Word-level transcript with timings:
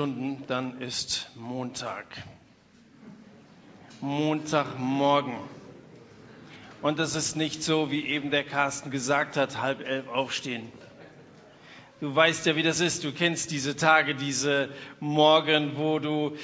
Stunden, 0.00 0.42
dann 0.46 0.80
ist 0.80 1.28
Montag. 1.34 2.06
Montagmorgen. 4.00 5.34
Und 6.80 6.98
es 6.98 7.14
ist 7.14 7.36
nicht 7.36 7.62
so, 7.62 7.90
wie 7.90 8.06
eben 8.06 8.30
der 8.30 8.42
Carsten 8.42 8.90
gesagt 8.90 9.36
hat, 9.36 9.60
halb 9.60 9.86
elf 9.86 10.08
aufstehen. 10.08 10.72
Du 12.00 12.16
weißt 12.16 12.46
ja, 12.46 12.56
wie 12.56 12.62
das 12.62 12.80
ist. 12.80 13.04
Du 13.04 13.12
kennst 13.12 13.50
diese 13.50 13.76
Tage, 13.76 14.14
diese 14.14 14.70
Morgen, 14.98 15.76
wo 15.76 15.98
du 15.98 16.38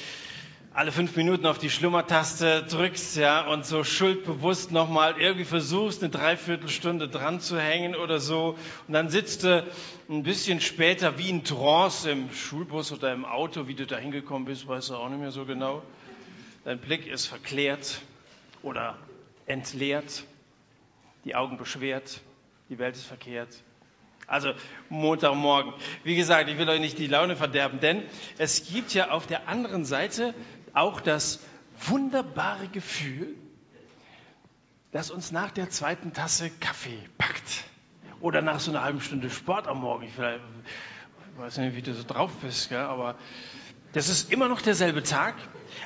alle 0.75 0.93
fünf 0.93 1.16
Minuten 1.16 1.46
auf 1.46 1.59
die 1.59 1.71
Schlummertaste 1.71 2.62
drückst, 2.64 3.16
ja, 3.16 3.46
und 3.46 3.64
so 3.64 3.84
schuldbewusst 3.84 4.71
nochmal 4.71 5.16
irgendwie 5.19 5.45
versuchst, 5.45 6.02
eine 6.02 6.11
Dreiviertelstunde 6.11 7.09
dran 7.09 7.41
zu 7.41 7.59
hängen 7.59 7.96
oder 7.96 8.21
so. 8.21 8.57
Und 8.87 8.95
dann 8.95 9.09
sitzt 9.09 9.45
du 9.45 9.66
ein 10.09 10.23
bisschen 10.23 10.61
später 10.61 11.19
wie 11.19 11.30
in 11.30 11.43
Trance 11.45 12.11
im 12.11 12.30
Schulbus 12.33 12.93
oder 12.93 13.12
im 13.12 13.25
Auto, 13.25 13.66
wie 13.66 13.75
du 13.75 13.87
da 13.87 13.96
hingekommen 13.96 14.45
bist, 14.45 14.69
weißt 14.69 14.91
du 14.91 14.96
auch 14.96 15.09
nicht 15.09 15.20
mehr 15.20 15.33
so 15.33 15.45
genau. 15.46 15.83
Dein 16.65 16.79
Blick 16.79 17.07
ist 17.07 17.27
verklärt 17.27 18.01
oder 18.62 18.96
entleert, 19.46 20.24
die 21.24 21.35
Augen 21.35 21.57
beschwert, 21.57 22.21
die 22.69 22.79
Welt 22.79 22.95
ist 22.95 23.05
verkehrt. 23.07 23.48
Also 24.27 24.52
Montagmorgen. 24.91 25.73
Wie 26.05 26.15
gesagt, 26.15 26.51
ich 26.51 26.59
will 26.59 26.69
euch 26.69 26.80
nicht 26.80 26.98
die 26.98 27.07
Laune 27.07 27.35
verderben, 27.35 27.80
denn 27.80 28.02
es 28.37 28.71
gibt 28.71 28.93
ja 28.93 29.10
auf 29.10 29.27
der 29.27 29.48
anderen 29.48 29.87
Seite 29.87 30.35
auch 30.78 31.00
das 31.00 31.41
wunderbare 31.87 32.68
Gefühl, 32.68 33.34
das 34.92 35.10
uns 35.10 35.32
nach 35.32 35.51
der 35.51 35.70
zweiten 35.70 36.12
Tasse 36.12 36.51
Kaffee 36.60 36.98
packt. 37.18 37.64
Oder 38.20 38.42
nach 38.42 38.59
so 38.60 38.70
einer 38.70 38.82
halben 38.82 39.01
Stunde 39.01 39.30
Sport 39.30 39.68
am 39.68 39.80
Morgen. 39.80 40.04
Ich, 40.04 40.18
weiß 41.38 41.59
nicht, 41.59 41.77
wie 41.77 41.82
du 41.82 41.95
so 41.95 42.02
drauf 42.04 42.32
bist, 42.42 42.68
gell? 42.68 42.78
aber 42.78 43.16
das 43.92 44.09
ist 44.09 44.32
immer 44.32 44.48
noch 44.48 44.60
derselbe 44.60 45.02
Tag. 45.02 45.34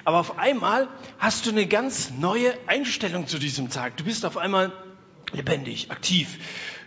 Aber 0.05 0.18
auf 0.18 0.38
einmal 0.38 0.88
hast 1.18 1.46
du 1.46 1.51
eine 1.51 1.66
ganz 1.66 2.10
neue 2.10 2.54
Einstellung 2.66 3.27
zu 3.27 3.38
diesem 3.38 3.71
Tag. 3.71 3.96
Du 3.96 4.04
bist 4.04 4.24
auf 4.24 4.37
einmal 4.37 4.73
lebendig, 5.32 5.90
aktiv. 5.90 6.38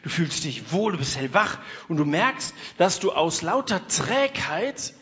Du 0.04 0.10
fühlst 0.10 0.44
dich 0.44 0.72
wohl, 0.72 0.94
du 0.94 0.98
bist 0.98 1.18
hellwach 1.18 1.58
und 1.88 1.98
du 1.98 2.06
merkst, 2.06 2.54
dass 2.78 3.00
du 3.00 3.12
aus 3.12 3.42
lauter 3.42 3.88
Trägheit 3.88 4.94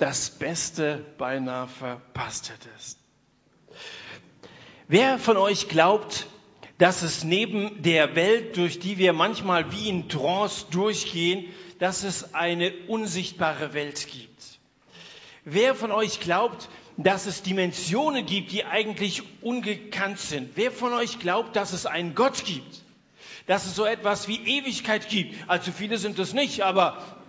das 0.00 0.30
Beste 0.30 1.04
beinahe 1.18 1.68
verpasst 1.68 2.50
hättest. 2.50 2.98
Wer 4.88 5.18
von 5.18 5.36
euch 5.36 5.68
glaubt, 5.68 6.26
dass 6.78 7.02
es 7.02 7.22
neben 7.22 7.82
der 7.82 8.16
Welt, 8.16 8.56
durch 8.56 8.78
die 8.78 8.96
wir 8.96 9.12
manchmal 9.12 9.70
wie 9.70 9.90
in 9.90 10.08
Trance 10.08 10.64
durchgehen, 10.70 11.44
dass 11.78 12.02
es 12.02 12.34
eine 12.34 12.72
unsichtbare 12.88 13.74
Welt 13.74 14.08
gibt? 14.10 14.58
Wer 15.44 15.74
von 15.74 15.92
euch 15.92 16.20
glaubt, 16.20 16.70
dass 16.96 17.26
es 17.26 17.42
Dimensionen 17.42 18.24
gibt, 18.24 18.52
die 18.52 18.64
eigentlich 18.64 19.22
ungekannt 19.42 20.18
sind? 20.18 20.52
Wer 20.54 20.72
von 20.72 20.94
euch 20.94 21.18
glaubt, 21.18 21.56
dass 21.56 21.74
es 21.74 21.84
einen 21.84 22.14
Gott 22.14 22.44
gibt? 22.46 22.82
Dass 23.46 23.66
es 23.66 23.76
so 23.76 23.84
etwas 23.84 24.28
wie 24.28 24.58
Ewigkeit 24.58 25.10
gibt? 25.10 25.34
Also 25.46 25.72
viele 25.72 25.98
sind 25.98 26.18
es 26.18 26.32
nicht, 26.32 26.62
aber 26.62 27.19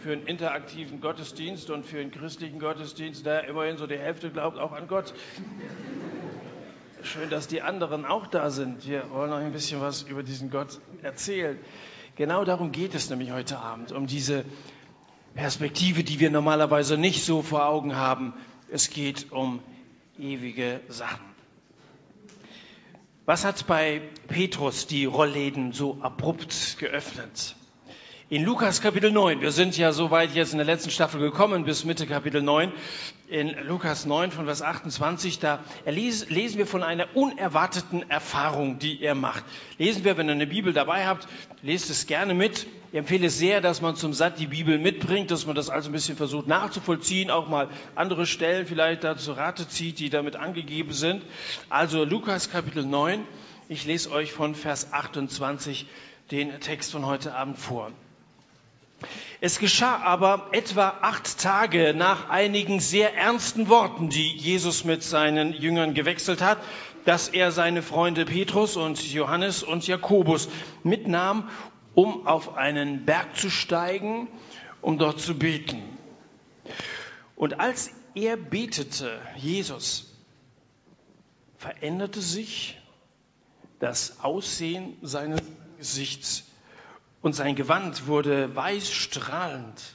für 0.00 0.12
einen 0.12 0.26
interaktiven 0.26 1.00
Gottesdienst 1.00 1.70
und 1.70 1.84
für 1.84 2.00
einen 2.00 2.10
christlichen 2.10 2.58
Gottesdienst, 2.58 3.26
der 3.26 3.44
immerhin 3.48 3.76
so 3.76 3.86
die 3.86 3.98
Hälfte 3.98 4.30
glaubt 4.30 4.58
auch 4.58 4.72
an 4.72 4.88
Gott. 4.88 5.12
Schön, 7.02 7.30
dass 7.30 7.48
die 7.48 7.62
anderen 7.62 8.04
auch 8.04 8.26
da 8.26 8.50
sind. 8.50 8.86
Wir 8.86 9.10
wollen 9.10 9.30
noch 9.30 9.38
ein 9.38 9.52
bisschen 9.52 9.80
was 9.80 10.02
über 10.02 10.22
diesen 10.22 10.50
Gott 10.50 10.80
erzählen. 11.02 11.58
Genau 12.16 12.44
darum 12.44 12.72
geht 12.72 12.94
es 12.94 13.10
nämlich 13.10 13.30
heute 13.30 13.58
Abend, 13.58 13.92
um 13.92 14.06
diese 14.06 14.44
Perspektive, 15.34 16.02
die 16.02 16.18
wir 16.18 16.30
normalerweise 16.30 16.98
nicht 16.98 17.24
so 17.24 17.42
vor 17.42 17.66
Augen 17.66 17.94
haben. 17.96 18.34
Es 18.70 18.90
geht 18.90 19.30
um 19.30 19.60
ewige 20.18 20.80
Sachen. 20.88 21.24
Was 23.24 23.44
hat 23.44 23.66
bei 23.66 24.00
Petrus 24.26 24.86
die 24.86 25.04
Rollläden 25.04 25.72
so 25.72 25.98
abrupt 26.00 26.78
geöffnet? 26.78 27.54
In 28.30 28.44
Lukas 28.44 28.82
Kapitel 28.82 29.10
9, 29.10 29.40
wir 29.40 29.52
sind 29.52 29.78
ja 29.78 29.90
so 29.90 30.10
weit 30.10 30.34
jetzt 30.34 30.52
in 30.52 30.58
der 30.58 30.66
letzten 30.66 30.90
Staffel 30.90 31.18
gekommen, 31.18 31.64
bis 31.64 31.86
Mitte 31.86 32.06
Kapitel 32.06 32.42
9, 32.42 32.70
in 33.28 33.56
Lukas 33.66 34.04
9 34.04 34.32
von 34.32 34.44
Vers 34.44 34.60
28, 34.60 35.38
da 35.38 35.60
lesen 35.86 36.58
wir 36.58 36.66
von 36.66 36.82
einer 36.82 37.06
unerwarteten 37.16 38.10
Erfahrung, 38.10 38.78
die 38.78 39.00
er 39.00 39.14
macht. 39.14 39.44
Lesen 39.78 40.04
wir, 40.04 40.18
wenn 40.18 40.28
ihr 40.28 40.32
eine 40.32 40.46
Bibel 40.46 40.74
dabei 40.74 41.06
habt, 41.06 41.26
lest 41.62 41.88
es 41.88 42.06
gerne 42.06 42.34
mit. 42.34 42.66
Ich 42.92 42.98
empfehle 42.98 43.30
sehr, 43.30 43.62
dass 43.62 43.80
man 43.80 43.96
zum 43.96 44.12
Satt 44.12 44.38
die 44.38 44.48
Bibel 44.48 44.76
mitbringt, 44.76 45.30
dass 45.30 45.46
man 45.46 45.56
das 45.56 45.70
also 45.70 45.88
ein 45.88 45.92
bisschen 45.92 46.18
versucht 46.18 46.48
nachzuvollziehen, 46.48 47.30
auch 47.30 47.48
mal 47.48 47.70
andere 47.94 48.26
Stellen 48.26 48.66
vielleicht 48.66 49.04
dazu 49.04 49.32
Rate 49.32 49.66
zieht, 49.68 50.00
die 50.00 50.10
damit 50.10 50.36
angegeben 50.36 50.92
sind. 50.92 51.22
Also 51.70 52.04
Lukas 52.04 52.50
Kapitel 52.50 52.84
9, 52.84 53.24
ich 53.70 53.86
lese 53.86 54.12
euch 54.12 54.32
von 54.32 54.54
Vers 54.54 54.92
28 54.92 55.86
den 56.30 56.60
Text 56.60 56.92
von 56.92 57.06
heute 57.06 57.34
Abend 57.34 57.58
vor. 57.58 57.90
Es 59.40 59.60
geschah 59.60 59.98
aber 59.98 60.48
etwa 60.52 60.98
acht 61.02 61.38
Tage 61.38 61.94
nach 61.94 62.28
einigen 62.28 62.80
sehr 62.80 63.14
ernsten 63.14 63.68
Worten, 63.68 64.08
die 64.08 64.36
Jesus 64.36 64.84
mit 64.84 65.04
seinen 65.04 65.52
Jüngern 65.52 65.94
gewechselt 65.94 66.40
hat, 66.40 66.58
dass 67.04 67.28
er 67.28 67.52
seine 67.52 67.82
Freunde 67.82 68.24
Petrus 68.24 68.76
und 68.76 69.00
Johannes 69.12 69.62
und 69.62 69.86
Jakobus 69.86 70.48
mitnahm, 70.82 71.48
um 71.94 72.26
auf 72.26 72.56
einen 72.56 73.04
Berg 73.04 73.36
zu 73.36 73.48
steigen, 73.48 74.28
um 74.82 74.98
dort 74.98 75.20
zu 75.20 75.38
beten. 75.38 75.82
Und 77.36 77.60
als 77.60 77.92
er 78.16 78.36
betete, 78.36 79.20
Jesus, 79.36 80.12
veränderte 81.56 82.20
sich 82.20 82.80
das 83.78 84.20
Aussehen 84.24 84.96
seines 85.02 85.42
Gesichts 85.78 86.47
und 87.22 87.34
sein 87.34 87.54
Gewand 87.54 88.06
wurde 88.06 88.54
weiß 88.54 88.92
strahlend. 88.92 89.94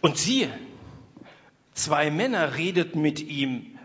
Und 0.00 0.16
siehe, 0.16 0.50
zwei 1.74 2.10
Männer 2.10 2.56
redeten 2.56 3.00
mit 3.02 3.20
ihm. 3.20 3.78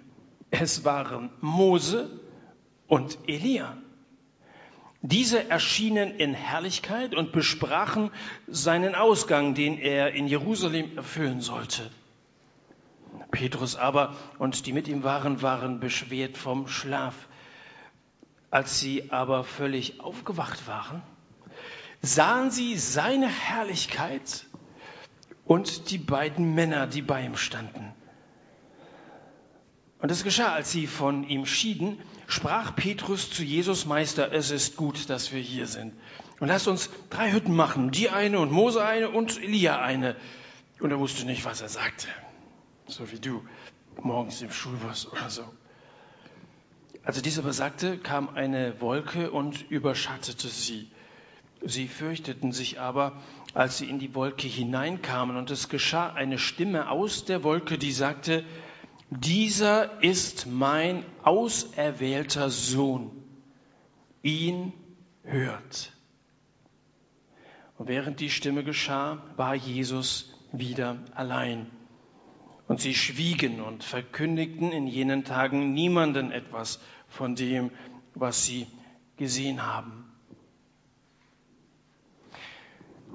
Es 0.50 0.85
waren 0.85 1.30
Mose 1.41 2.19
und 2.88 3.18
Elia. 3.28 3.78
Diese 5.01 5.50
erschienen 5.50 6.12
in 6.16 6.34
Herrlichkeit 6.34 7.16
und 7.16 7.31
besprachen 7.31 8.12
seinen 8.47 8.94
Ausgang, 8.94 9.56
den 9.56 9.80
er 9.80 10.13
in 10.13 10.28
Jerusalem 10.28 10.96
erfüllen 10.96 11.41
sollte. 11.41 11.90
Petrus 13.31 13.75
aber 13.75 14.16
und 14.38 14.66
die 14.66 14.74
mit 14.74 14.88
ihm 14.88 15.03
waren, 15.03 15.41
waren 15.41 15.80
beschwert 15.80 16.38
vom 16.38 16.68
Schlaf. 16.68 17.16
Als 18.51 18.80
sie 18.80 19.12
aber 19.12 19.44
völlig 19.44 20.01
aufgewacht 20.01 20.68
waren, 20.68 21.01
sahen 22.01 22.51
sie 22.51 22.78
seine 22.78 23.28
Herrlichkeit 23.28 24.45
und 25.45 25.91
die 25.91 25.97
beiden 25.97 26.56
Männer, 26.56 26.88
die 26.88 27.01
bei 27.01 27.23
ihm 27.23 27.35
standen. 27.35 27.94
Und 30.00 30.09
es 30.09 30.23
geschah, 30.23 30.53
als 30.53 30.72
sie 30.72 30.88
von 30.88 31.23
ihm 31.23 31.45
schieden, 31.45 32.01
sprach 32.28 32.75
Petrus 32.75 33.29
zu 33.29 33.44
Jesus, 33.44 33.85
Meister, 33.85 34.31
es 34.31 34.50
ist 34.50 34.75
gut, 34.75 35.09
dass 35.12 35.31
wir 35.31 35.41
hier 35.41 35.67
sind. 35.67 35.94
Und 36.39 36.47
lasst 36.47 36.67
uns 36.67 36.89
drei 37.12 37.31
Hütten 37.31 37.56
machen, 37.56 37.91
die 37.91 38.09
eine 38.09 38.39
und 38.39 38.51
Mose 38.51 38.83
eine 38.83 39.09
und 39.09 39.38
Elia 39.38 39.79
eine. 39.79 40.16
Und 40.79 40.89
er 40.89 40.97
wusste 40.97 41.25
nicht, 41.25 41.45
was 41.45 41.62
er 41.62 41.69
sagte. 41.69 42.07
So 42.88 43.12
wie 43.12 43.19
du 43.19 43.45
morgens 44.01 44.41
im 44.41 44.51
Schulbus 44.51 45.07
oder 45.07 45.29
so. 45.29 45.44
Als 47.03 47.18
er 47.18 47.22
dies 47.22 47.38
aber 47.38 47.53
sagte, 47.53 48.00
kam 48.00 48.29
eine 48.29 48.81
Wolke 48.81 49.29
und 49.29 49.69
überschattete 49.69 50.47
sie. 50.47 50.89
Sie 51.63 51.88
fürchteten 51.88 52.51
sich 52.51 52.79
aber, 52.79 53.22
als 53.53 53.77
sie 53.77 53.89
in 53.89 53.99
die 53.99 54.16
Wolke 54.16 54.47
hineinkamen, 54.47 55.35
und 55.35 55.51
es 55.51 55.69
geschah 55.69 56.11
eine 56.11 56.39
Stimme 56.39 56.89
aus 56.89 57.25
der 57.25 57.44
Wolke, 57.44 57.77
die 57.77 57.91
sagte, 57.91 58.44
dieser 59.09 60.01
ist 60.01 60.47
mein 60.47 61.06
auserwählter 61.21 62.50
Sohn, 62.50 63.12
ihn 64.24 64.74
hört. 65.24 65.91
Und 67.77 67.88
während 67.88 68.19
die 68.19 68.30
Stimme 68.30 68.63
geschah, 68.63 69.21
war 69.36 69.53
Jesus 69.53 70.33
wieder 70.51 70.97
allein. 71.13 71.68
Und 72.68 72.80
sie 72.80 72.95
schwiegen 72.95 73.59
und 73.62 73.83
verkündigten 73.83 74.71
in 74.71 74.88
jenen 74.88 75.25
Tagen 75.25 75.74
niemanden 75.74 76.31
etwas 76.31 76.80
von 77.07 77.36
dem, 77.36 77.69
was 78.15 78.45
sie 78.45 78.68
gesehen 79.18 79.65
haben. 79.65 80.11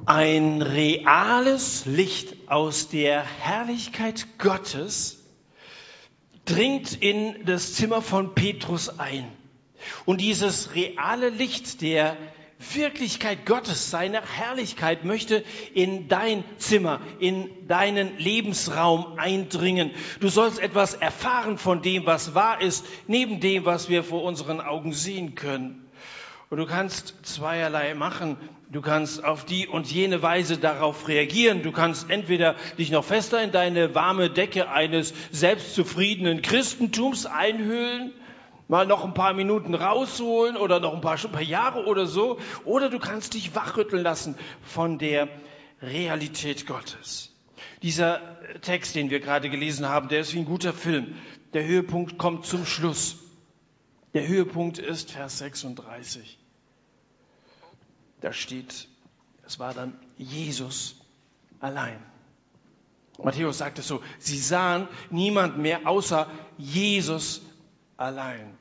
Ein 0.06 0.62
reales 0.62 1.84
Licht 1.84 2.48
aus 2.48 2.88
der 2.88 3.22
Herrlichkeit 3.22 4.38
Gottes 4.38 5.24
dringt 6.44 7.02
in 7.02 7.44
das 7.44 7.74
Zimmer 7.74 8.00
von 8.00 8.34
Petrus 8.34 9.00
ein. 9.00 9.30
Und 10.04 10.20
dieses 10.20 10.74
reale 10.74 11.28
Licht 11.28 11.82
der 11.82 12.16
Wirklichkeit 12.58 13.44
Gottes, 13.44 13.90
seine 13.90 14.22
Herrlichkeit 14.22 15.04
möchte 15.04 15.44
in 15.74 16.08
dein 16.08 16.44
Zimmer, 16.56 17.00
in 17.18 17.66
deinen 17.66 18.16
Lebensraum 18.16 19.18
eindringen. 19.18 19.90
Du 20.20 20.28
sollst 20.28 20.60
etwas 20.60 20.94
erfahren 20.94 21.58
von 21.58 21.82
dem, 21.82 22.06
was 22.06 22.34
wahr 22.34 22.62
ist, 22.62 22.86
neben 23.08 23.40
dem, 23.40 23.64
was 23.64 23.88
wir 23.88 24.02
vor 24.04 24.22
unseren 24.22 24.60
Augen 24.60 24.92
sehen 24.92 25.34
können. 25.34 25.85
Und 26.48 26.58
du 26.58 26.66
kannst 26.66 27.14
zweierlei 27.22 27.94
machen. 27.94 28.36
Du 28.70 28.80
kannst 28.80 29.24
auf 29.24 29.44
die 29.44 29.66
und 29.66 29.90
jene 29.90 30.22
Weise 30.22 30.58
darauf 30.58 31.08
reagieren. 31.08 31.62
Du 31.62 31.72
kannst 31.72 32.08
entweder 32.08 32.54
dich 32.78 32.90
noch 32.90 33.04
fester 33.04 33.42
in 33.42 33.50
deine 33.50 33.94
warme 33.96 34.30
Decke 34.30 34.70
eines 34.70 35.12
selbstzufriedenen 35.32 36.42
Christentums 36.42 37.26
einhüllen, 37.26 38.12
mal 38.68 38.86
noch 38.86 39.04
ein 39.04 39.14
paar 39.14 39.32
Minuten 39.32 39.74
rausholen 39.74 40.56
oder 40.56 40.78
noch 40.78 40.94
ein 40.94 41.00
paar, 41.00 41.16
ein 41.16 41.32
paar 41.32 41.42
Jahre 41.42 41.84
oder 41.86 42.06
so. 42.06 42.38
Oder 42.64 42.90
du 42.90 43.00
kannst 43.00 43.34
dich 43.34 43.54
wachrütteln 43.56 44.02
lassen 44.02 44.36
von 44.62 44.98
der 44.98 45.28
Realität 45.82 46.66
Gottes. 46.66 47.32
Dieser 47.82 48.20
Text, 48.62 48.94
den 48.94 49.10
wir 49.10 49.20
gerade 49.20 49.50
gelesen 49.50 49.88
haben, 49.88 50.08
der 50.08 50.20
ist 50.20 50.32
wie 50.32 50.38
ein 50.38 50.44
guter 50.44 50.72
Film. 50.72 51.16
Der 51.54 51.64
Höhepunkt 51.64 52.18
kommt 52.18 52.46
zum 52.46 52.66
Schluss. 52.66 53.25
Der 54.16 54.26
Höhepunkt 54.26 54.78
ist 54.78 55.10
Vers 55.10 55.36
36. 55.36 56.38
Da 58.22 58.32
steht, 58.32 58.88
es 59.46 59.58
war 59.58 59.74
dann 59.74 59.92
Jesus 60.16 60.96
allein. 61.60 61.98
Matthäus 63.22 63.58
sagt 63.58 63.78
es 63.78 63.86
so, 63.86 64.02
sie 64.18 64.38
sahen 64.38 64.88
niemand 65.10 65.58
mehr 65.58 65.86
außer 65.86 66.30
Jesus 66.56 67.42
allein. 67.98 68.56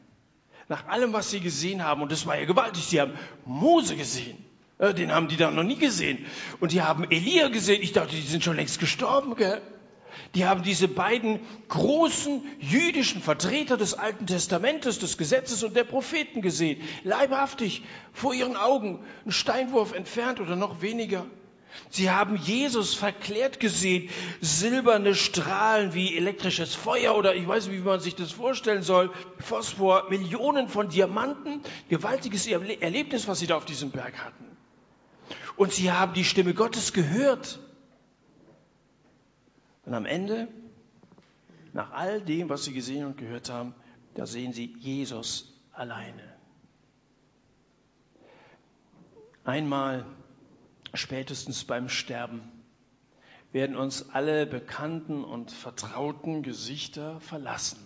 Nach 0.68 0.90
allem, 0.90 1.14
was 1.14 1.32
sie 1.32 1.40
gesehen 1.40 1.86
haben, 1.86 2.02
und 2.02 2.12
das 2.12 2.26
war 2.26 2.38
ja 2.38 2.44
gewaltig, 2.44 2.84
sie 2.84 3.00
haben 3.00 3.14
Mose 3.46 3.96
gesehen. 3.96 4.38
Den 4.78 5.14
haben 5.14 5.30
die 5.30 5.38
da 5.38 5.52
noch 5.52 5.64
nie 5.64 5.78
gesehen. 5.78 6.26
Und 6.60 6.74
die 6.74 6.82
haben 6.82 7.10
Elia 7.10 7.48
gesehen. 7.48 7.82
Ich 7.82 7.94
dachte, 7.94 8.14
die 8.14 8.22
sind 8.24 8.44
schon 8.44 8.58
längst 8.58 8.82
gestorben. 8.82 9.38
Gell? 9.38 9.62
Die 10.34 10.46
haben 10.46 10.64
diese 10.64 10.88
beiden 10.88 11.40
großen 11.70 12.44
jüdischen 12.60 13.22
Vertreter 13.22 13.78
des 13.78 13.94
Alten 13.94 14.28
Testamentes, 14.28 15.00
des 15.00 15.18
Gesetzes 15.18 15.64
und 15.64 15.76
der 15.76 15.84
Propheten 15.84 16.42
gesehen, 16.42 16.82
leibhaftig 17.04 17.84
vor 18.14 18.34
ihren 18.34 18.56
Augen, 18.56 19.04
ein 19.26 19.32
Steinwurf 19.32 19.94
entfernt 19.94 20.40
oder 20.40 20.56
noch 20.56 20.82
weniger. 20.82 21.26
Sie 21.90 22.10
haben 22.10 22.36
Jesus 22.38 22.94
verklärt 22.94 23.60
gesehen, 23.60 24.10
silberne 24.42 25.16
Strahlen 25.16 25.94
wie 25.94 26.16
elektrisches 26.18 26.76
Feuer 26.76 27.16
oder 27.16 27.36
ich 27.36 27.48
weiß 27.48 27.68
nicht, 27.68 27.78
wie 27.78 27.84
man 27.84 28.00
sich 28.00 28.16
das 28.16 28.32
vorstellen 28.32 28.84
soll, 28.84 29.12
Phosphor, 29.40 30.08
Millionen 30.10 30.70
von 30.70 30.90
Diamanten, 30.90 31.62
gewaltiges 31.90 32.48
Erlebnis, 32.48 33.28
was 33.28 33.40
sie 33.40 33.48
da 33.48 33.58
auf 33.58 33.66
diesem 33.66 33.92
Berg 33.92 34.18
hatten. 34.18 34.46
Und 35.58 35.72
sie 35.72 35.92
haben 35.92 36.14
die 36.14 36.26
Stimme 36.26 36.54
Gottes 36.54 36.92
gehört. 36.92 37.60
Und 39.86 39.94
am 39.94 40.06
Ende, 40.06 40.48
nach 41.74 41.92
all 41.92 42.22
dem, 42.22 42.50
was 42.50 42.64
sie 42.64 42.74
gesehen 42.74 43.06
und 43.06 43.18
gehört 43.18 43.50
haben, 43.50 43.76
da 44.16 44.26
sehen 44.26 44.54
sie 44.54 44.76
Jesus 44.80 45.54
alleine. 45.74 46.24
Einmal, 49.44 50.06
spätestens 50.94 51.66
beim 51.66 51.90
Sterben, 51.90 52.42
werden 53.52 53.76
uns 53.76 54.10
alle 54.10 54.46
bekannten 54.46 55.24
und 55.24 55.52
vertrauten 55.52 56.44
Gesichter 56.44 57.20
verlassen. 57.22 57.80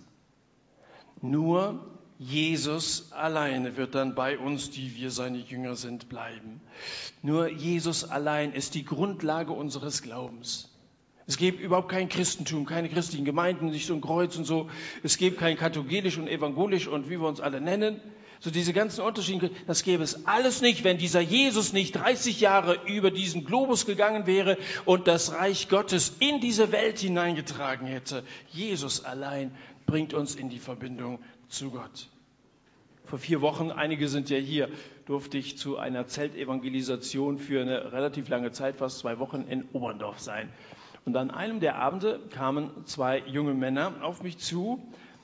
Nur 1.22 1.86
Jesus 2.18 3.12
alleine 3.12 3.78
wird 3.78 3.94
dann 3.96 4.16
bei 4.16 4.38
uns, 4.38 4.72
die 4.72 4.96
wir 4.96 5.12
seine 5.12 5.38
Jünger 5.38 5.76
sind, 5.76 6.10
bleiben. 6.10 6.62
Nur 7.22 7.50
Jesus 7.50 8.04
allein 8.04 8.54
ist 8.54 8.74
die 8.76 8.86
Grundlage 8.86 9.52
unseres 9.52 10.02
Glaubens. 10.02 10.70
Es 11.30 11.38
gibt 11.38 11.60
überhaupt 11.60 11.90
kein 11.90 12.10
Christentum, 12.10 12.66
keine 12.66 12.90
christlichen 12.90 13.24
Gemeinden, 13.24 13.68
nicht 13.68 13.86
so 13.86 13.94
ein 13.94 14.02
Kreuz 14.02 14.36
und 14.36 14.46
so. 14.46 14.68
Es 15.04 15.20
gibt 15.20 15.38
kein 15.38 15.58
katholisch 15.58 16.18
und 16.18 16.28
evangelisch 16.28 16.88
und 16.88 17.08
wie 17.08 17.22
wir 17.22 17.28
uns 17.28 17.40
alle 17.40 17.62
nennen. 17.62 18.02
So 18.40 18.50
diese 18.50 18.74
ganzen 18.74 19.02
Unterschiede, 19.02 19.52
das 19.68 19.84
gäbe 19.84 20.02
es 20.02 20.26
alles 20.26 20.64
nicht, 20.64 20.84
wenn 20.84 20.98
dieser 20.98 21.20
Jesus 21.20 21.72
nicht 21.72 21.92
30 21.92 22.42
Jahre 22.42 22.80
über 22.88 23.12
diesen 23.12 23.46
Globus 23.46 23.86
gegangen 23.86 24.26
wäre 24.26 24.58
und 24.86 25.08
das 25.08 25.32
Reich 25.32 25.70
Gottes 25.70 26.16
in 26.18 26.40
diese 26.40 26.72
Welt 26.72 26.98
hineingetragen 26.98 27.86
hätte. 27.86 28.24
Jesus 28.52 29.06
allein 29.06 29.52
bringt 29.86 30.16
uns 30.16 30.34
in 30.34 30.50
die 30.50 30.58
Verbindung 30.58 31.20
zu 31.48 31.70
Gott. 31.70 32.10
Vor 33.06 33.20
vier 33.20 33.42
Wochen, 33.42 33.70
einige 33.70 34.08
sind 34.08 34.32
ja 34.32 34.38
hier, 34.38 34.70
durfte 35.06 35.38
ich 35.38 35.60
zu 35.60 35.78
einer 35.78 36.08
Zeltevangelisation 36.08 37.38
für 37.38 37.62
eine 37.62 37.92
relativ 37.92 38.30
lange 38.30 38.52
Zeit, 38.52 38.78
fast 38.78 38.98
zwei 38.98 39.20
Wochen 39.20 39.46
in 39.48 39.70
Oberndorf 39.74 40.20
sein. 40.20 40.50
Und 41.06 41.16
an 41.18 41.32
einem 41.32 41.60
der 41.60 41.76
Abende 41.76 42.20
kamen 42.32 42.72
zwei 42.86 43.24
junge 43.26 43.54
Männer 43.54 43.94
auf 44.02 44.22
mich 44.22 44.38
zu 44.38 44.82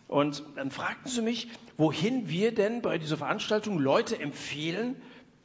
und 0.08 0.44
dann 0.56 0.72
fragten 0.72 1.10
sie 1.10 1.22
mich, 1.22 1.48
wohin 1.78 2.30
wir 2.30 2.54
denn 2.54 2.82
bei 2.82 2.98
dieser 2.98 3.18
Veranstaltung 3.18 3.80
Leute 3.80 4.20
empfehlen, 4.20 4.96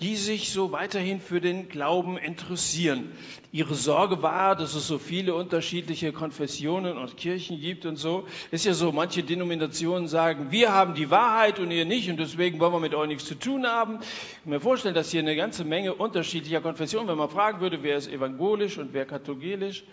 die 0.00 0.16
sich 0.16 0.50
so 0.50 0.72
weiterhin 0.72 1.20
für 1.20 1.42
den 1.42 1.68
Glauben 1.68 2.16
interessieren. 2.16 3.12
Ihre 3.52 3.74
Sorge 3.74 4.22
war, 4.22 4.56
dass 4.56 4.74
es 4.74 4.86
so 4.86 4.98
viele 4.98 5.34
unterschiedliche 5.34 6.12
Konfessionen 6.12 6.96
und 6.96 7.18
Kirchen 7.18 7.60
gibt 7.60 7.84
und 7.84 7.96
so. 7.96 8.26
Ist 8.50 8.64
ja 8.64 8.72
so, 8.72 8.92
manche 8.92 9.22
Denominationen 9.22 10.08
sagen, 10.08 10.50
wir 10.50 10.72
haben 10.72 10.94
die 10.94 11.10
Wahrheit 11.10 11.58
und 11.58 11.70
ihr 11.70 11.84
nicht 11.84 12.08
und 12.08 12.18
deswegen 12.18 12.60
wollen 12.60 12.72
wir 12.72 12.80
mit 12.80 12.94
euch 12.94 13.08
nichts 13.08 13.26
zu 13.26 13.34
tun 13.34 13.66
haben. 13.66 13.98
Ich 14.00 14.42
kann 14.42 14.52
mir 14.52 14.60
vorstellen, 14.60 14.94
dass 14.94 15.10
hier 15.10 15.20
eine 15.20 15.36
ganze 15.36 15.64
Menge 15.64 15.94
unterschiedlicher 15.94 16.62
Konfessionen, 16.62 17.08
wenn 17.08 17.18
man 17.18 17.28
fragen 17.28 17.60
würde, 17.60 17.82
wer 17.82 17.96
ist 17.96 18.08
evangelisch 18.08 18.78
und 18.78 18.94
wer 18.94 19.04
katholisch, 19.04 19.84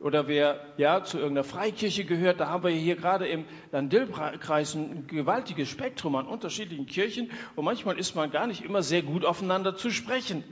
oder 0.00 0.28
wer 0.28 0.60
ja 0.78 1.04
zu 1.04 1.18
irgendeiner 1.18 1.44
Freikirche 1.44 2.04
gehört, 2.04 2.40
da 2.40 2.48
haben 2.48 2.64
wir 2.64 2.70
hier 2.70 2.96
gerade 2.96 3.28
im 3.28 3.44
Landil-Kreis 3.70 4.74
ein 4.74 5.06
gewaltiges 5.06 5.68
Spektrum 5.68 6.16
an 6.16 6.26
unterschiedlichen 6.26 6.86
Kirchen 6.86 7.30
und 7.54 7.64
manchmal 7.64 7.98
ist 7.98 8.14
man 8.14 8.30
gar 8.30 8.46
nicht 8.46 8.64
immer 8.64 8.82
sehr 8.82 9.02
gut 9.02 9.24
aufeinander 9.24 9.76
zu 9.76 9.90
sprechen. 9.90 10.42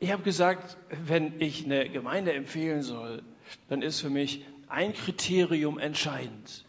Ich 0.00 0.10
habe 0.10 0.22
gesagt, 0.22 0.76
wenn 1.06 1.40
ich 1.40 1.64
eine 1.64 1.88
Gemeinde 1.88 2.32
empfehlen 2.32 2.82
soll, 2.82 3.22
dann 3.68 3.82
ist 3.82 4.00
für 4.00 4.10
mich 4.10 4.44
ein 4.68 4.94
Kriterium 4.94 5.78
entscheidend. 5.78 6.64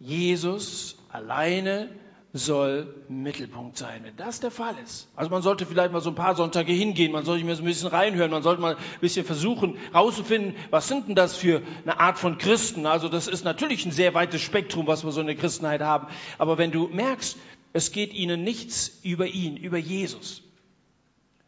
Jesus 0.00 0.98
alleine 1.10 1.90
soll 2.36 2.92
Mittelpunkt 3.08 3.78
sein, 3.78 4.02
wenn 4.02 4.16
das 4.16 4.40
der 4.40 4.50
Fall 4.50 4.74
ist. 4.82 5.08
Also 5.14 5.30
man 5.30 5.42
sollte 5.42 5.66
vielleicht 5.66 5.92
mal 5.92 6.00
so 6.00 6.10
ein 6.10 6.16
paar 6.16 6.34
Sonntage 6.34 6.72
hingehen, 6.72 7.12
man 7.12 7.24
sollte 7.24 7.44
mir 7.44 7.54
so 7.54 7.62
ein 7.62 7.66
bisschen 7.66 7.88
reinhören, 7.88 8.32
man 8.32 8.42
sollte 8.42 8.60
mal 8.60 8.74
ein 8.74 9.00
bisschen 9.00 9.24
versuchen 9.24 9.76
herauszufinden, 9.92 10.56
was 10.70 10.88
sind 10.88 11.06
denn 11.06 11.14
das 11.14 11.36
für 11.36 11.62
eine 11.84 12.00
Art 12.00 12.18
von 12.18 12.36
Christen? 12.36 12.86
Also 12.86 13.08
das 13.08 13.28
ist 13.28 13.44
natürlich 13.44 13.86
ein 13.86 13.92
sehr 13.92 14.14
weites 14.14 14.40
Spektrum, 14.40 14.88
was 14.88 15.04
wir 15.04 15.12
so 15.12 15.20
in 15.20 15.28
der 15.28 15.36
Christenheit 15.36 15.80
haben. 15.80 16.08
Aber 16.36 16.58
wenn 16.58 16.72
du 16.72 16.88
merkst, 16.88 17.38
es 17.72 17.92
geht 17.92 18.12
ihnen 18.12 18.42
nichts 18.42 18.98
über 19.04 19.28
ihn, 19.28 19.56
über 19.56 19.78
Jesus, 19.78 20.42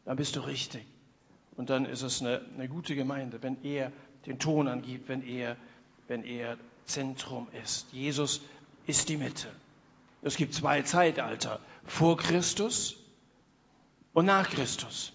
dann 0.04 0.16
bist 0.16 0.36
du 0.36 0.40
richtig. 0.40 0.84
Und 1.56 1.68
dann 1.68 1.84
ist 1.84 2.02
es 2.02 2.20
eine, 2.20 2.42
eine 2.54 2.68
gute 2.68 2.94
Gemeinde, 2.94 3.42
wenn 3.42 3.56
er 3.64 3.90
den 4.24 4.38
Ton 4.38 4.68
angibt, 4.68 5.08
wenn 5.08 5.26
er, 5.26 5.56
wenn 6.06 6.22
er 6.22 6.58
Zentrum 6.84 7.48
ist. 7.64 7.92
Jesus 7.92 8.40
ist 8.86 9.08
die 9.08 9.16
Mitte. 9.16 9.48
Es 10.26 10.36
gibt 10.36 10.54
zwei 10.54 10.82
Zeitalter, 10.82 11.60
vor 11.84 12.16
Christus 12.16 12.96
und 14.12 14.26
nach 14.26 14.50
Christus. 14.50 15.12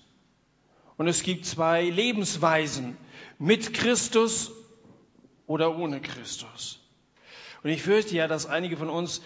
Und 0.96 1.10
es 1.10 1.22
gibt 1.22 1.46
zwei 1.46 1.84
Lebensweisen, 1.84 2.96
mit 3.38 3.74
Christus 3.74 4.52
oder 5.48 5.78
ohne 5.78 6.00
Christus. 6.00 6.80
Und 7.62 7.72
ich 7.72 7.82
fürchte 7.82 8.16
ja, 8.16 8.30
dass 8.30 8.46
einige 8.46 8.78
von 8.78 8.90
uns 8.90 9.22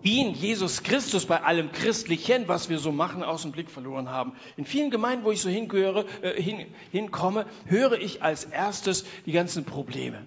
ihn, 0.00 0.32
Jesus 0.32 0.82
Christus, 0.82 1.26
bei 1.26 1.42
allem 1.42 1.72
Christlichen, 1.72 2.48
was 2.48 2.70
wir 2.70 2.78
so 2.78 2.90
machen, 2.90 3.22
aus 3.22 3.42
dem 3.42 3.52
Blick 3.52 3.68
verloren 3.68 4.08
haben. 4.08 4.32
In 4.56 4.64
vielen 4.64 4.90
Gemeinden, 4.90 5.26
wo 5.26 5.30
ich 5.30 5.42
so 5.42 5.50
hingehöre, 5.50 6.06
äh, 6.22 6.40
hin, 6.40 6.66
hinkomme, 6.90 7.44
höre 7.66 8.00
ich 8.00 8.22
als 8.22 8.44
erstes 8.44 9.04
die 9.26 9.32
ganzen 9.32 9.66
Probleme. 9.66 10.24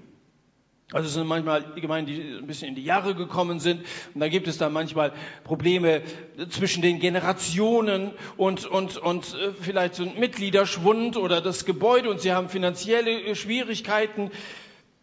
Also 0.93 1.07
es 1.07 1.15
sind 1.15 1.27
manchmal 1.27 1.63
Gemeinden, 1.75 2.11
die 2.11 2.21
ein 2.21 2.45
bisschen 2.45 2.69
in 2.69 2.75
die 2.75 2.83
Jahre 2.83 3.15
gekommen 3.15 3.59
sind. 3.59 3.81
Und 4.13 4.21
da 4.21 4.29
gibt 4.29 4.47
es 4.47 4.59
dann 4.59 4.71
manchmal 4.71 5.11
Probleme 5.43 6.03
zwischen 6.49 6.83
den 6.83 6.99
Generationen 6.99 8.11
und, 8.37 8.65
und, 8.65 8.97
und 8.97 9.33
äh, 9.33 9.51
vielleicht 9.59 9.95
so 9.95 10.03
ein 10.03 10.19
Mitgliederschwund 10.19 11.17
oder 11.17 11.41
das 11.41 11.65
Gebäude 11.65 12.09
und 12.11 12.21
sie 12.21 12.31
haben 12.31 12.47
finanzielle 12.47 13.35
Schwierigkeiten. 13.35 14.29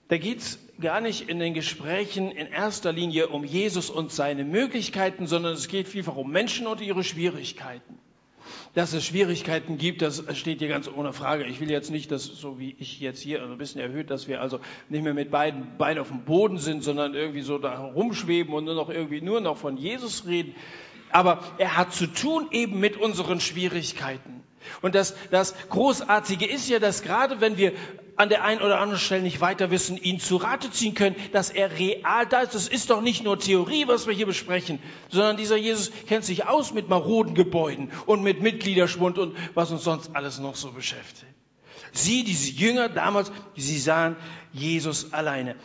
Da 0.08 0.16
geht's 0.16 0.58
gar 0.80 1.00
nicht 1.00 1.28
in 1.28 1.40
den 1.40 1.54
Gesprächen 1.54 2.30
in 2.30 2.46
erster 2.46 2.92
Linie 2.92 3.28
um 3.28 3.44
Jesus 3.44 3.90
und 3.90 4.12
seine 4.12 4.44
Möglichkeiten, 4.44 5.26
sondern 5.26 5.54
es 5.54 5.68
geht 5.68 5.88
vielfach 5.88 6.16
um 6.16 6.30
Menschen 6.30 6.66
und 6.66 6.80
ihre 6.80 7.04
Schwierigkeiten. 7.04 7.98
Dass 8.74 8.92
es 8.92 9.04
Schwierigkeiten 9.04 9.78
gibt, 9.78 10.02
das 10.02 10.24
steht 10.36 10.58
hier 10.60 10.68
ganz 10.68 10.88
ohne 10.88 11.12
Frage. 11.12 11.44
Ich 11.44 11.60
will 11.60 11.70
jetzt 11.70 11.90
nicht, 11.90 12.10
dass, 12.10 12.24
so 12.24 12.58
wie 12.58 12.76
ich 12.78 13.00
jetzt 13.00 13.20
hier 13.20 13.42
ein 13.42 13.58
bisschen 13.58 13.80
erhöht, 13.80 14.10
dass 14.10 14.28
wir 14.28 14.40
also 14.40 14.60
nicht 14.88 15.02
mehr 15.02 15.14
mit 15.14 15.30
beiden 15.30 15.76
Beinen 15.78 16.00
auf 16.00 16.08
dem 16.08 16.24
Boden 16.24 16.58
sind, 16.58 16.82
sondern 16.84 17.14
irgendwie 17.14 17.42
so 17.42 17.58
da 17.58 17.78
rumschweben 17.78 18.52
und 18.54 18.64
nur 18.64 18.74
noch 18.74 18.88
irgendwie 18.88 19.20
nur 19.20 19.40
noch 19.40 19.56
von 19.56 19.76
Jesus 19.76 20.26
reden. 20.26 20.54
Aber 21.12 21.42
er 21.58 21.76
hat 21.76 21.92
zu 21.92 22.06
tun 22.06 22.48
eben 22.52 22.78
mit 22.78 22.96
unseren 22.96 23.40
Schwierigkeiten. 23.40 24.39
Und 24.82 24.94
das, 24.94 25.14
das 25.30 25.54
Großartige 25.68 26.46
ist 26.46 26.68
ja, 26.68 26.78
dass 26.78 27.02
gerade 27.02 27.40
wenn 27.40 27.56
wir 27.56 27.72
an 28.16 28.28
der 28.28 28.44
einen 28.44 28.60
oder 28.60 28.78
anderen 28.78 29.00
Stelle 29.00 29.22
nicht 29.22 29.40
weiter 29.40 29.70
wissen, 29.70 29.96
ihn 29.96 30.20
zu 30.20 30.36
Rate 30.36 30.70
ziehen 30.70 30.94
können, 30.94 31.16
dass 31.32 31.48
er 31.48 31.78
real 31.78 32.26
da 32.26 32.40
ist. 32.40 32.54
Das 32.54 32.68
ist 32.68 32.90
doch 32.90 33.00
nicht 33.00 33.24
nur 33.24 33.38
Theorie, 33.38 33.88
was 33.88 34.06
wir 34.06 34.12
hier 34.12 34.26
besprechen, 34.26 34.78
sondern 35.08 35.38
dieser 35.38 35.56
Jesus 35.56 35.90
kennt 36.06 36.24
sich 36.24 36.46
aus 36.46 36.74
mit 36.74 36.90
maroden 36.90 37.34
Gebäuden 37.34 37.90
und 38.04 38.22
mit 38.22 38.42
Mitgliederschwund 38.42 39.16
und 39.16 39.36
was 39.54 39.70
uns 39.70 39.84
sonst 39.84 40.14
alles 40.14 40.38
noch 40.38 40.54
so 40.54 40.72
beschäftigt. 40.72 41.32
Sie, 41.92 42.22
diese 42.22 42.50
Jünger 42.50 42.88
damals, 42.90 43.32
sie 43.56 43.78
sahen 43.78 44.16
Jesus 44.52 45.12
alleine. 45.12 45.56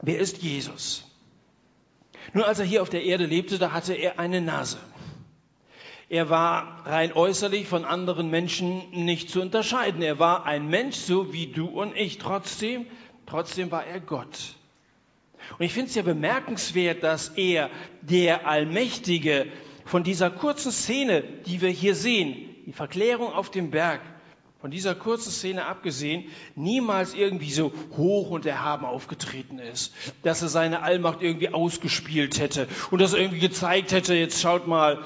Wer 0.00 0.18
ist 0.20 0.38
Jesus? 0.38 1.04
Nun, 2.32 2.44
als 2.44 2.58
er 2.60 2.66
hier 2.66 2.82
auf 2.82 2.88
der 2.88 3.02
Erde 3.02 3.26
lebte, 3.26 3.58
da 3.58 3.72
hatte 3.72 3.94
er 3.94 4.18
eine 4.18 4.40
Nase. 4.40 4.78
Er 6.10 6.30
war 6.30 6.86
rein 6.86 7.12
äußerlich 7.12 7.66
von 7.66 7.84
anderen 7.84 8.30
Menschen 8.30 8.90
nicht 8.92 9.30
zu 9.30 9.42
unterscheiden. 9.42 10.00
Er 10.00 10.18
war 10.18 10.46
ein 10.46 10.68
Mensch, 10.68 10.96
so 10.96 11.32
wie 11.34 11.48
du 11.48 11.66
und 11.66 11.94
ich. 11.94 12.16
Trotzdem, 12.16 12.86
trotzdem 13.26 13.70
war 13.70 13.84
er 13.84 14.00
Gott. 14.00 14.54
Und 15.58 15.64
ich 15.64 15.72
finde 15.72 15.90
es 15.90 15.94
ja 15.94 16.02
bemerkenswert, 16.02 17.02
dass 17.02 17.28
er, 17.30 17.70
der 18.00 18.46
Allmächtige, 18.46 19.46
von 19.84 20.02
dieser 20.02 20.30
kurzen 20.30 20.70
Szene, 20.70 21.22
die 21.46 21.60
wir 21.60 21.70
hier 21.70 21.94
sehen, 21.94 22.36
die 22.66 22.72
Verklärung 22.72 23.32
auf 23.32 23.50
dem 23.50 23.70
Berg, 23.70 24.00
von 24.60 24.70
dieser 24.70 24.94
kurzen 24.94 25.30
Szene 25.30 25.66
abgesehen, 25.66 26.24
niemals 26.56 27.14
irgendwie 27.14 27.50
so 27.50 27.72
hoch 27.96 28.30
und 28.30 28.44
erhaben 28.44 28.84
aufgetreten 28.84 29.58
ist, 29.58 29.94
dass 30.22 30.42
er 30.42 30.48
seine 30.48 30.82
Allmacht 30.82 31.22
irgendwie 31.22 31.50
ausgespielt 31.50 32.40
hätte 32.40 32.66
und 32.90 33.00
das 33.00 33.14
irgendwie 33.14 33.38
gezeigt 33.38 33.92
hätte, 33.92 34.14
jetzt 34.14 34.42
schaut 34.42 34.66
mal, 34.66 35.04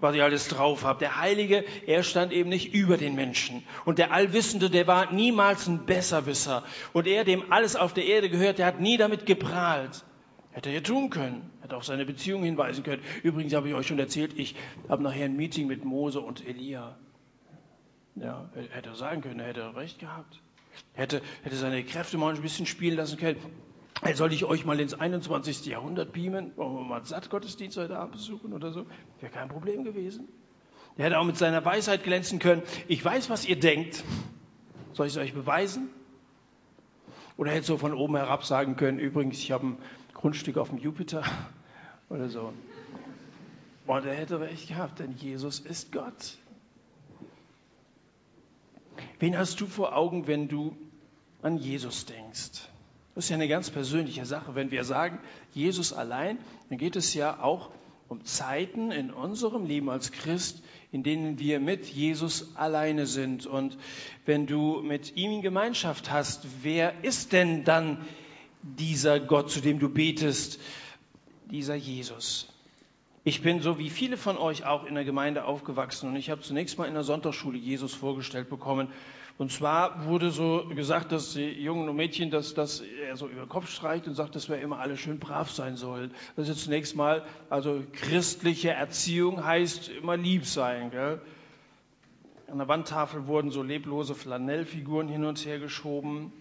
was 0.00 0.14
ich 0.14 0.22
alles 0.22 0.48
drauf 0.48 0.84
habe. 0.84 0.98
Der 1.00 1.20
Heilige, 1.20 1.64
er 1.86 2.02
stand 2.02 2.32
eben 2.32 2.48
nicht 2.48 2.74
über 2.74 2.96
den 2.96 3.14
Menschen. 3.14 3.62
Und 3.84 3.98
der 3.98 4.12
Allwissende, 4.12 4.70
der 4.70 4.86
war 4.86 5.12
niemals 5.12 5.66
ein 5.66 5.86
Besserwisser. 5.86 6.64
Und 6.92 7.06
er, 7.06 7.24
dem 7.24 7.52
alles 7.52 7.76
auf 7.76 7.92
der 7.92 8.06
Erde 8.06 8.30
gehört, 8.30 8.58
der 8.58 8.66
hat 8.66 8.80
nie 8.80 8.96
damit 8.96 9.26
geprahlt. 9.26 10.04
Hätte 10.52 10.70
er 10.70 10.82
tun 10.82 11.10
können. 11.10 11.50
Hätte 11.62 11.76
auf 11.76 11.84
seine 11.84 12.04
Beziehung 12.04 12.42
hinweisen 12.42 12.82
können. 12.82 13.02
Übrigens 13.22 13.54
habe 13.54 13.68
ich 13.68 13.74
euch 13.74 13.86
schon 13.86 13.98
erzählt, 13.98 14.38
ich 14.38 14.56
habe 14.88 15.02
nachher 15.02 15.26
ein 15.26 15.36
Meeting 15.36 15.66
mit 15.66 15.84
Mose 15.84 16.20
und 16.20 16.46
Elia. 16.46 16.96
Ja, 18.16 18.50
hätte 18.70 18.90
er 18.90 18.96
sagen 18.96 19.22
können, 19.22 19.40
er 19.40 19.48
hätte 19.48 19.76
recht 19.76 19.98
gehabt. 19.98 20.40
Hätte, 20.92 21.22
hätte 21.42 21.56
seine 21.56 21.84
Kräfte 21.84 22.18
mal 22.18 22.34
ein 22.34 22.42
bisschen 22.42 22.66
spielen 22.66 22.96
lassen 22.96 23.18
können. 23.18 23.38
Soll 24.14 24.32
ich 24.32 24.44
euch 24.44 24.64
mal 24.64 24.80
ins 24.80 24.94
21. 24.94 25.66
Jahrhundert 25.66 26.12
beamen? 26.12 26.52
Wollen 26.56 26.74
wir 26.74 26.84
mal 26.84 26.96
einen 26.96 27.04
Sattgottesdienst 27.04 27.76
heute 27.76 27.98
Abend 27.98 28.12
besuchen 28.12 28.52
oder 28.52 28.72
so? 28.72 28.86
Wäre 29.20 29.30
kein 29.30 29.48
Problem 29.48 29.84
gewesen. 29.84 30.28
Er 30.96 31.06
hätte 31.06 31.18
auch 31.18 31.24
mit 31.24 31.36
seiner 31.36 31.64
Weisheit 31.64 32.02
glänzen 32.02 32.38
können. 32.38 32.62
Ich 32.88 33.04
weiß, 33.04 33.30
was 33.30 33.46
ihr 33.46 33.58
denkt. 33.58 34.02
Soll 34.94 35.06
ich 35.06 35.12
es 35.12 35.18
euch 35.18 35.34
beweisen? 35.34 35.90
Oder 37.36 37.52
hätte 37.52 37.66
so 37.66 37.78
von 37.78 37.94
oben 37.94 38.16
herab 38.16 38.44
sagen 38.44 38.76
können, 38.76 38.98
übrigens, 38.98 39.38
ich 39.38 39.52
habe 39.52 39.66
ein 39.66 39.78
Grundstück 40.14 40.56
auf 40.56 40.70
dem 40.70 40.78
Jupiter 40.78 41.22
oder 42.08 42.28
so. 42.28 42.52
Und 43.86 44.06
er 44.06 44.14
hätte 44.14 44.40
recht 44.40 44.68
gehabt, 44.68 44.98
denn 44.98 45.12
Jesus 45.12 45.60
ist 45.60 45.92
Gott. 45.92 46.38
Wen 49.18 49.36
hast 49.36 49.60
du 49.60 49.66
vor 49.66 49.96
Augen, 49.96 50.26
wenn 50.26 50.48
du 50.48 50.76
an 51.42 51.56
Jesus 51.56 52.06
denkst? 52.06 52.68
Das 53.14 53.24
ist 53.24 53.30
ja 53.30 53.36
eine 53.36 53.48
ganz 53.48 53.70
persönliche 53.70 54.24
Sache. 54.24 54.54
Wenn 54.54 54.70
wir 54.70 54.84
sagen, 54.84 55.18
Jesus 55.52 55.92
allein, 55.92 56.38
dann 56.68 56.78
geht 56.78 56.96
es 56.96 57.14
ja 57.14 57.42
auch 57.42 57.70
um 58.08 58.24
Zeiten 58.24 58.90
in 58.90 59.10
unserem 59.12 59.64
Leben 59.64 59.88
als 59.88 60.10
Christ, 60.10 60.62
in 60.92 61.02
denen 61.02 61.38
wir 61.38 61.60
mit 61.60 61.86
Jesus 61.86 62.56
alleine 62.56 63.06
sind. 63.06 63.46
Und 63.46 63.78
wenn 64.26 64.46
du 64.46 64.80
mit 64.82 65.16
ihm 65.16 65.32
in 65.32 65.42
Gemeinschaft 65.42 66.10
hast, 66.10 66.46
wer 66.62 67.04
ist 67.04 67.32
denn 67.32 67.64
dann 67.64 68.04
dieser 68.62 69.20
Gott, 69.20 69.50
zu 69.50 69.60
dem 69.60 69.78
du 69.78 69.88
betest, 69.88 70.60
dieser 71.50 71.74
Jesus? 71.76 72.48
Ich 73.22 73.42
bin 73.42 73.60
so 73.60 73.78
wie 73.78 73.90
viele 73.90 74.16
von 74.16 74.38
euch 74.38 74.64
auch 74.64 74.84
in 74.84 74.94
der 74.94 75.04
Gemeinde 75.04 75.44
aufgewachsen 75.44 76.08
und 76.08 76.16
ich 76.16 76.30
habe 76.30 76.40
zunächst 76.40 76.78
mal 76.78 76.86
in 76.86 76.94
der 76.94 77.04
Sonntagsschule 77.04 77.58
Jesus 77.58 77.92
vorgestellt 77.92 78.48
bekommen 78.48 78.88
und 79.40 79.50
zwar 79.50 80.04
wurde 80.04 80.30
so 80.30 80.66
gesagt, 80.68 81.12
dass 81.12 81.32
die 81.32 81.48
Jungen 81.48 81.88
und 81.88 81.96
Mädchen, 81.96 82.30
dass 82.30 82.52
das 82.52 82.82
er 82.82 83.16
so 83.16 83.26
über 83.26 83.46
den 83.46 83.48
Kopf 83.48 83.70
streicht 83.70 84.06
und 84.06 84.14
sagt, 84.14 84.36
dass 84.36 84.50
wir 84.50 84.60
immer 84.60 84.80
alle 84.80 84.98
schön 84.98 85.18
brav 85.18 85.50
sein 85.50 85.76
sollen. 85.76 86.10
Das 86.36 86.50
ist 86.50 86.64
zunächst 86.64 86.94
mal, 86.94 87.24
also 87.48 87.82
christliche 87.92 88.72
Erziehung 88.72 89.42
heißt 89.42 89.88
immer 89.88 90.18
lieb 90.18 90.44
sein. 90.44 90.90
Gell? 90.90 91.22
An 92.48 92.58
der 92.58 92.68
Wandtafel 92.68 93.28
wurden 93.28 93.50
so 93.50 93.62
leblose 93.62 94.14
Flanellfiguren 94.14 95.08
hin 95.08 95.24
und 95.24 95.42
her 95.46 95.58
geschoben. 95.58 96.34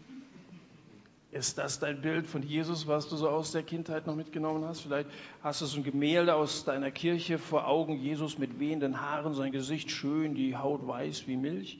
Ist 1.32 1.58
das 1.58 1.80
dein 1.80 2.02
Bild 2.02 2.28
von 2.28 2.44
Jesus, 2.44 2.86
was 2.86 3.08
du 3.08 3.16
so 3.16 3.30
aus 3.30 3.54
der 3.54 3.64
Kindheit 3.64 4.08
noch 4.08 4.16
mitgenommen 4.18 4.66
hast? 4.66 4.82
Vielleicht 4.82 5.10
hast 5.42 5.62
du 5.62 5.68
so 5.68 5.78
ein 5.78 5.86
Gemälde 5.86 6.36
aus 6.36 6.66
deiner 6.66 6.92
Kirche 6.92 7.38
vor 7.38 7.66
Augen, 7.66 7.96
Jesus 7.96 8.38
mit 8.38 8.60
wehenden 8.60 9.00
Haaren, 9.00 9.34
sein 9.36 9.54
Gesicht 9.54 9.90
schön, 9.90 10.36
die 10.36 10.58
Haut 10.58 10.86
weiß 10.86 11.28
wie 11.28 11.38
Milch 11.38 11.80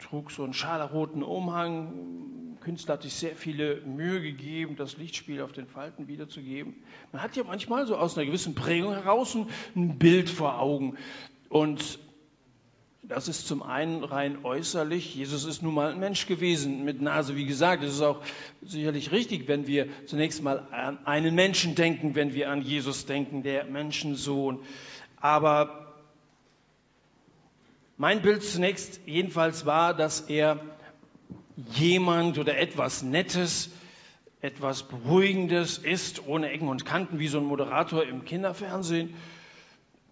trug 0.00 0.30
so 0.30 0.44
einen 0.44 0.54
scharlachroten 0.54 1.22
Umhang. 1.22 2.56
Künstler 2.60 2.94
hat 2.94 3.02
sich 3.02 3.14
sehr 3.14 3.36
viele 3.36 3.80
Mühe 3.82 4.20
gegeben, 4.20 4.76
das 4.76 4.96
Lichtspiel 4.96 5.40
auf 5.40 5.52
den 5.52 5.66
Falten 5.66 6.08
wiederzugeben. 6.08 6.74
Man 7.12 7.22
hat 7.22 7.36
ja 7.36 7.44
manchmal 7.44 7.86
so 7.86 7.96
aus 7.96 8.16
einer 8.16 8.26
gewissen 8.26 8.54
Prägung 8.54 8.92
heraus 8.92 9.36
ein 9.74 9.98
Bild 9.98 10.28
vor 10.28 10.60
Augen. 10.60 10.96
Und 11.48 11.98
das 13.02 13.28
ist 13.28 13.48
zum 13.48 13.62
einen 13.62 14.04
rein 14.04 14.44
äußerlich. 14.44 15.14
Jesus 15.14 15.44
ist 15.44 15.62
nun 15.62 15.74
mal 15.74 15.92
ein 15.92 15.98
Mensch 15.98 16.26
gewesen 16.26 16.84
mit 16.84 17.00
Nase, 17.00 17.34
wie 17.34 17.46
gesagt. 17.46 17.82
Es 17.82 17.94
ist 17.94 18.02
auch 18.02 18.20
sicherlich 18.62 19.10
richtig, 19.10 19.48
wenn 19.48 19.66
wir 19.66 19.88
zunächst 20.06 20.42
mal 20.42 20.68
an 20.70 21.04
einen 21.06 21.34
Menschen 21.34 21.74
denken, 21.74 22.14
wenn 22.14 22.34
wir 22.34 22.50
an 22.50 22.62
Jesus 22.62 23.06
denken, 23.06 23.42
der 23.42 23.64
Menschensohn. 23.64 24.60
Aber 25.16 25.89
mein 28.00 28.22
Bild 28.22 28.42
zunächst 28.42 29.02
jedenfalls 29.04 29.66
war, 29.66 29.92
dass 29.92 30.22
er 30.22 30.58
jemand 31.74 32.38
oder 32.38 32.56
etwas 32.56 33.02
Nettes, 33.02 33.72
etwas 34.40 34.84
Beruhigendes 34.84 35.76
ist, 35.76 36.26
ohne 36.26 36.48
Ecken 36.48 36.68
und 36.68 36.86
Kanten, 36.86 37.18
wie 37.18 37.28
so 37.28 37.36
ein 37.36 37.44
Moderator 37.44 38.04
im 38.04 38.24
Kinderfernsehen. 38.24 39.14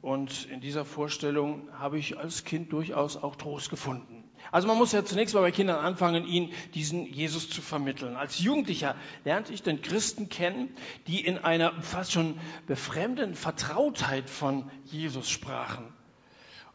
Und 0.03 0.51
in 0.51 0.61
dieser 0.61 0.85
Vorstellung 0.85 1.67
habe 1.79 1.99
ich 1.99 2.19
als 2.19 2.45
Kind 2.45 2.75
durchaus 2.75 3.17
auch 3.17 3.37
Trost 3.37 3.71
gefunden. 3.71 4.23
Also 4.53 4.69
man 4.69 4.77
muss 4.77 4.93
ja 4.93 5.03
zunächst 5.03 5.35
mal 5.35 5.41
bei 5.41 5.51
Kindern 5.51 5.83
anfangen, 5.83 6.27
ihnen 6.27 6.53
diesen 6.75 7.07
Jesus 7.07 7.49
zu 7.49 7.63
vermitteln. 7.63 8.17
Als 8.17 8.39
Jugendlicher 8.39 8.97
lernte 9.25 9.55
ich 9.55 9.63
den 9.63 9.81
Christen 9.81 10.29
kennen, 10.29 10.69
die 11.07 11.25
in 11.25 11.39
einer 11.39 11.73
fast 11.81 12.13
schon 12.13 12.39
befremdenden 12.67 13.35
Vertrautheit 13.35 14.29
von 14.29 14.71
Jesus 14.85 15.31
sprachen. 15.31 15.95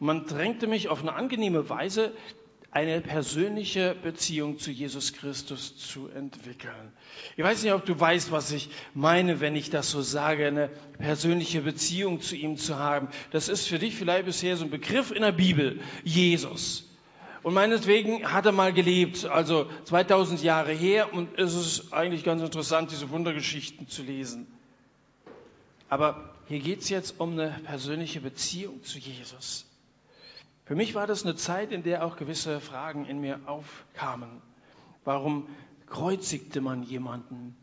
Und 0.03 0.07
man 0.07 0.25
drängte 0.25 0.67
mich 0.67 0.89
auf 0.89 0.99
eine 0.99 1.13
angenehme 1.13 1.69
Weise, 1.69 2.11
eine 2.71 2.99
persönliche 2.99 3.95
Beziehung 4.03 4.59
zu 4.59 4.69
Jesus 4.69 5.13
Christus 5.13 5.77
zu 5.77 6.09
entwickeln. 6.09 6.91
Ich 7.37 7.43
weiß 7.45 7.63
nicht, 7.63 7.71
ob 7.71 7.85
du 7.85 7.97
weißt, 7.97 8.29
was 8.33 8.51
ich 8.51 8.69
meine, 8.93 9.39
wenn 9.39 9.55
ich 9.55 9.69
das 9.69 9.89
so 9.89 10.01
sage, 10.01 10.45
eine 10.45 10.67
persönliche 10.97 11.61
Beziehung 11.61 12.19
zu 12.19 12.35
ihm 12.35 12.57
zu 12.57 12.77
haben. 12.77 13.07
Das 13.31 13.47
ist 13.47 13.65
für 13.65 13.79
dich 13.79 13.95
vielleicht 13.95 14.25
bisher 14.25 14.57
so 14.57 14.65
ein 14.65 14.71
Begriff 14.71 15.09
in 15.11 15.21
der 15.21 15.31
Bibel, 15.31 15.79
Jesus. 16.03 16.91
Und 17.41 17.53
meinetwegen 17.53 18.29
hat 18.29 18.45
er 18.45 18.51
mal 18.51 18.73
gelebt, 18.73 19.23
also 19.23 19.69
2000 19.85 20.43
Jahre 20.43 20.73
her, 20.73 21.13
und 21.13 21.39
es 21.39 21.55
ist 21.55 21.93
eigentlich 21.93 22.25
ganz 22.25 22.41
interessant, 22.41 22.91
diese 22.91 23.09
Wundergeschichten 23.09 23.87
zu 23.87 24.03
lesen. 24.03 24.47
Aber 25.87 26.35
hier 26.49 26.59
geht 26.59 26.81
es 26.81 26.89
jetzt 26.89 27.21
um 27.21 27.39
eine 27.39 27.57
persönliche 27.63 28.19
Beziehung 28.19 28.83
zu 28.83 28.99
Jesus. 28.99 29.65
Für 30.65 30.75
mich 30.75 30.95
war 30.95 31.07
das 31.07 31.23
eine 31.23 31.35
Zeit, 31.35 31.71
in 31.71 31.83
der 31.83 32.05
auch 32.05 32.15
gewisse 32.15 32.61
Fragen 32.61 33.05
in 33.05 33.19
mir 33.19 33.39
aufkamen. 33.47 34.41
Warum 35.03 35.49
kreuzigte 35.87 36.61
man 36.61 36.83
jemanden, 36.83 37.55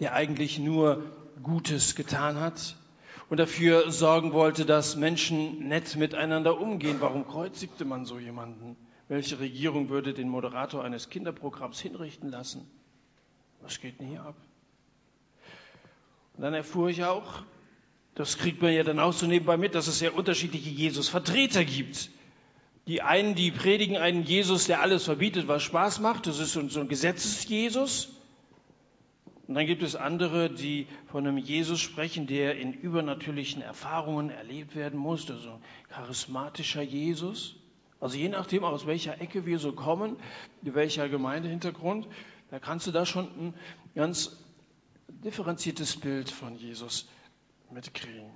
der 0.00 0.14
eigentlich 0.14 0.58
nur 0.58 1.02
Gutes 1.42 1.94
getan 1.94 2.38
hat 2.38 2.76
und 3.30 3.38
dafür 3.38 3.90
sorgen 3.90 4.32
wollte, 4.34 4.66
dass 4.66 4.96
Menschen 4.96 5.66
nett 5.68 5.96
miteinander 5.96 6.60
umgehen? 6.60 6.98
Warum 7.00 7.26
kreuzigte 7.26 7.86
man 7.86 8.04
so 8.04 8.18
jemanden? 8.18 8.76
Welche 9.08 9.40
Regierung 9.40 9.88
würde 9.88 10.12
den 10.12 10.28
Moderator 10.28 10.84
eines 10.84 11.08
Kinderprogramms 11.08 11.80
hinrichten 11.80 12.30
lassen? 12.30 12.70
Was 13.62 13.80
geht 13.80 13.98
denn 13.98 14.08
hier 14.08 14.22
ab? 14.22 14.36
Und 16.36 16.42
dann 16.42 16.52
erfuhr 16.52 16.90
ich 16.90 17.04
auch, 17.04 17.44
das 18.14 18.38
kriegt 18.38 18.62
man 18.62 18.72
ja 18.72 18.84
dann 18.84 19.00
auch 19.00 19.12
so 19.12 19.26
nebenbei 19.26 19.56
mit, 19.56 19.74
dass 19.74 19.88
es 19.88 20.00
ja 20.00 20.10
unterschiedliche 20.12 20.70
Jesus-Vertreter 20.70 21.64
gibt. 21.64 22.10
Die 22.86 23.02
einen, 23.02 23.34
die 23.34 23.50
predigen 23.50 23.96
einen 23.96 24.24
Jesus, 24.24 24.66
der 24.66 24.82
alles 24.82 25.04
verbietet, 25.04 25.48
was 25.48 25.62
Spaß 25.62 26.00
macht. 26.00 26.26
Das 26.26 26.38
ist 26.38 26.52
so 26.52 26.60
ein 26.60 26.88
Gesetzes-Jesus. 26.88 28.10
Und 29.48 29.54
dann 29.54 29.66
gibt 29.66 29.82
es 29.82 29.96
andere, 29.96 30.48
die 30.48 30.86
von 31.06 31.26
einem 31.26 31.38
Jesus 31.38 31.80
sprechen, 31.80 32.26
der 32.26 32.56
in 32.56 32.72
übernatürlichen 32.72 33.62
Erfahrungen 33.62 34.30
erlebt 34.30 34.74
werden 34.74 34.98
muss, 34.98 35.30
also 35.30 35.50
ein 35.50 35.62
charismatischer 35.88 36.82
Jesus. 36.82 37.56
Also 38.00 38.16
je 38.16 38.28
nachdem, 38.28 38.64
aus 38.64 38.86
welcher 38.86 39.20
Ecke 39.20 39.44
wir 39.44 39.58
so 39.58 39.72
kommen, 39.72 40.16
welcher 40.62 41.08
Gemeindehintergrund, 41.08 42.06
da 42.50 42.58
kannst 42.58 42.86
du 42.86 42.90
da 42.90 43.04
schon 43.04 43.24
ein 43.24 43.54
ganz 43.94 44.36
differenziertes 45.08 45.96
Bild 45.96 46.30
von 46.30 46.56
Jesus 46.56 47.06
mitkriegen. 47.74 48.30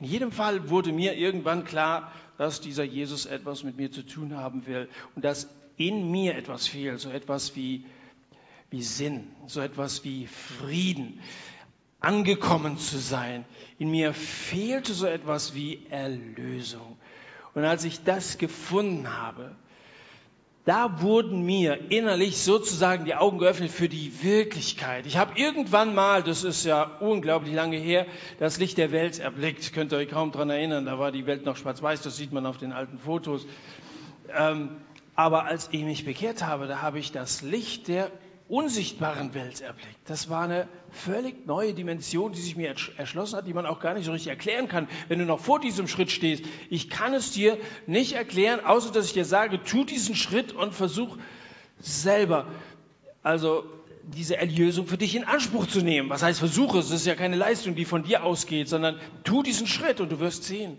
In 0.00 0.06
jedem 0.06 0.32
Fall 0.32 0.68
wurde 0.68 0.92
mir 0.92 1.16
irgendwann 1.16 1.64
klar, 1.64 2.12
dass 2.36 2.60
dieser 2.60 2.84
Jesus 2.84 3.26
etwas 3.26 3.64
mit 3.64 3.76
mir 3.76 3.90
zu 3.90 4.02
tun 4.02 4.36
haben 4.36 4.66
will 4.66 4.88
und 5.16 5.24
dass 5.24 5.48
in 5.76 6.10
mir 6.10 6.36
etwas 6.36 6.66
fehlt, 6.66 7.00
so 7.00 7.10
etwas 7.10 7.56
wie, 7.56 7.84
wie 8.70 8.82
Sinn, 8.82 9.28
so 9.46 9.60
etwas 9.60 10.04
wie 10.04 10.26
Frieden, 10.26 11.20
angekommen 12.00 12.78
zu 12.78 12.98
sein. 12.98 13.44
In 13.78 13.90
mir 13.90 14.12
fehlte 14.12 14.92
so 14.92 15.06
etwas 15.06 15.54
wie 15.54 15.86
Erlösung. 15.90 16.96
Und 17.54 17.64
als 17.64 17.84
ich 17.84 18.04
das 18.04 18.38
gefunden 18.38 19.16
habe, 19.16 19.56
da 20.64 21.00
wurden 21.00 21.42
mir 21.42 21.90
innerlich 21.90 22.38
sozusagen 22.38 23.04
die 23.04 23.14
Augen 23.14 23.38
geöffnet 23.38 23.70
für 23.70 23.88
die 23.88 24.22
Wirklichkeit. 24.22 25.06
Ich 25.06 25.16
habe 25.16 25.32
irgendwann 25.36 25.94
mal, 25.94 26.22
das 26.22 26.44
ist 26.44 26.64
ja 26.64 26.82
unglaublich 27.00 27.54
lange 27.54 27.76
her, 27.76 28.06
das 28.38 28.58
Licht 28.58 28.76
der 28.76 28.92
Welt 28.92 29.18
erblickt. 29.18 29.72
Könnt 29.72 29.92
ihr 29.92 29.98
euch 29.98 30.10
kaum 30.10 30.30
daran 30.30 30.50
erinnern, 30.50 30.84
da 30.84 30.98
war 30.98 31.10
die 31.10 31.26
Welt 31.26 31.44
noch 31.44 31.56
schwarz-weiß, 31.56 32.02
das 32.02 32.16
sieht 32.16 32.32
man 32.32 32.44
auf 32.44 32.58
den 32.58 32.72
alten 32.72 32.98
Fotos. 32.98 33.46
Ähm, 34.36 34.76
aber 35.14 35.46
als 35.46 35.68
ich 35.72 35.82
mich 35.82 36.04
bekehrt 36.04 36.44
habe, 36.44 36.66
da 36.66 36.82
habe 36.82 36.98
ich 36.98 37.12
das 37.12 37.42
Licht 37.42 37.88
der 37.88 38.10
unsichtbaren 38.48 39.34
Welt 39.34 39.60
erblickt. 39.60 39.98
Das 40.06 40.30
war 40.30 40.44
eine 40.44 40.68
völlig 40.90 41.46
neue 41.46 41.74
Dimension, 41.74 42.32
die 42.32 42.40
sich 42.40 42.56
mir 42.56 42.74
erschlossen 42.96 43.36
hat, 43.36 43.46
die 43.46 43.52
man 43.52 43.66
auch 43.66 43.78
gar 43.80 43.94
nicht 43.94 44.06
so 44.06 44.12
richtig 44.12 44.30
erklären 44.30 44.68
kann, 44.68 44.88
wenn 45.08 45.18
du 45.18 45.26
noch 45.26 45.40
vor 45.40 45.60
diesem 45.60 45.86
Schritt 45.86 46.10
stehst. 46.10 46.44
Ich 46.70 46.88
kann 46.88 47.12
es 47.12 47.30
dir 47.30 47.58
nicht 47.86 48.14
erklären, 48.14 48.64
außer 48.64 48.90
dass 48.90 49.06
ich 49.06 49.12
dir 49.12 49.26
sage, 49.26 49.62
tu 49.62 49.84
diesen 49.84 50.14
Schritt 50.14 50.52
und 50.52 50.74
versuch 50.74 51.18
selber, 51.78 52.46
also 53.22 53.64
diese 54.02 54.38
Erlösung 54.38 54.86
für 54.86 54.96
dich 54.96 55.14
in 55.14 55.24
Anspruch 55.24 55.66
zu 55.66 55.82
nehmen. 55.82 56.08
Was 56.08 56.22
heißt 56.22 56.38
versuche? 56.38 56.78
Es 56.78 56.90
ist 56.90 57.06
ja 57.06 57.14
keine 57.14 57.36
Leistung, 57.36 57.74
die 57.74 57.84
von 57.84 58.04
dir 58.04 58.24
ausgeht, 58.24 58.68
sondern 58.68 58.98
tu 59.24 59.42
diesen 59.42 59.66
Schritt 59.66 60.00
und 60.00 60.10
du 60.10 60.20
wirst 60.20 60.44
sehen. 60.44 60.78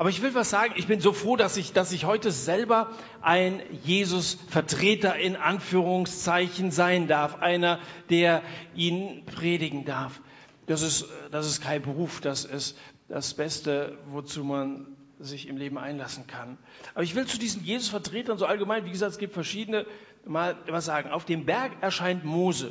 Aber 0.00 0.08
ich 0.08 0.22
will 0.22 0.34
was 0.34 0.48
sagen, 0.48 0.72
ich 0.76 0.86
bin 0.86 0.98
so 0.98 1.12
froh, 1.12 1.36
dass 1.36 1.58
ich, 1.58 1.74
dass 1.74 1.92
ich 1.92 2.06
heute 2.06 2.32
selber 2.32 2.90
ein 3.20 3.60
Jesus-Vertreter 3.82 5.14
in 5.16 5.36
Anführungszeichen 5.36 6.70
sein 6.70 7.06
darf. 7.06 7.42
Einer, 7.42 7.80
der 8.08 8.40
ihn 8.74 9.26
predigen 9.26 9.84
darf. 9.84 10.22
Das 10.64 10.80
ist, 10.80 11.04
das 11.30 11.46
ist 11.46 11.60
kein 11.60 11.82
Beruf, 11.82 12.22
das 12.22 12.46
ist 12.46 12.78
das 13.08 13.34
Beste, 13.34 13.98
wozu 14.06 14.42
man 14.42 14.86
sich 15.18 15.46
im 15.46 15.58
Leben 15.58 15.76
einlassen 15.76 16.26
kann. 16.26 16.56
Aber 16.94 17.04
ich 17.04 17.14
will 17.14 17.26
zu 17.26 17.38
diesen 17.38 17.62
Jesus-Vertretern 17.62 18.38
so 18.38 18.46
allgemein, 18.46 18.86
wie 18.86 18.92
gesagt, 18.92 19.12
es 19.12 19.18
gibt 19.18 19.34
verschiedene, 19.34 19.84
mal 20.24 20.56
was 20.66 20.86
sagen. 20.86 21.10
Auf 21.10 21.26
dem 21.26 21.44
Berg 21.44 21.72
erscheint 21.82 22.24
Mose. 22.24 22.70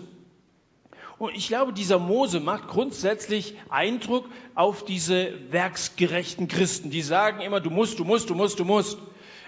Und 1.19 1.35
ich 1.35 1.49
glaube, 1.49 1.73
dieser 1.73 1.99
Mose 1.99 2.39
macht 2.39 2.69
grundsätzlich 2.69 3.53
Eindruck 3.67 4.25
auf 4.55 4.85
diese 4.85 5.33
werksgerechten 5.51 6.47
Christen, 6.47 6.89
die 6.89 7.01
sagen 7.01 7.41
immer, 7.41 7.59
du 7.59 7.69
musst, 7.69 7.99
du 7.99 8.05
musst, 8.05 8.29
du 8.29 8.35
musst, 8.35 8.59
du 8.59 8.65
musst. 8.65 8.97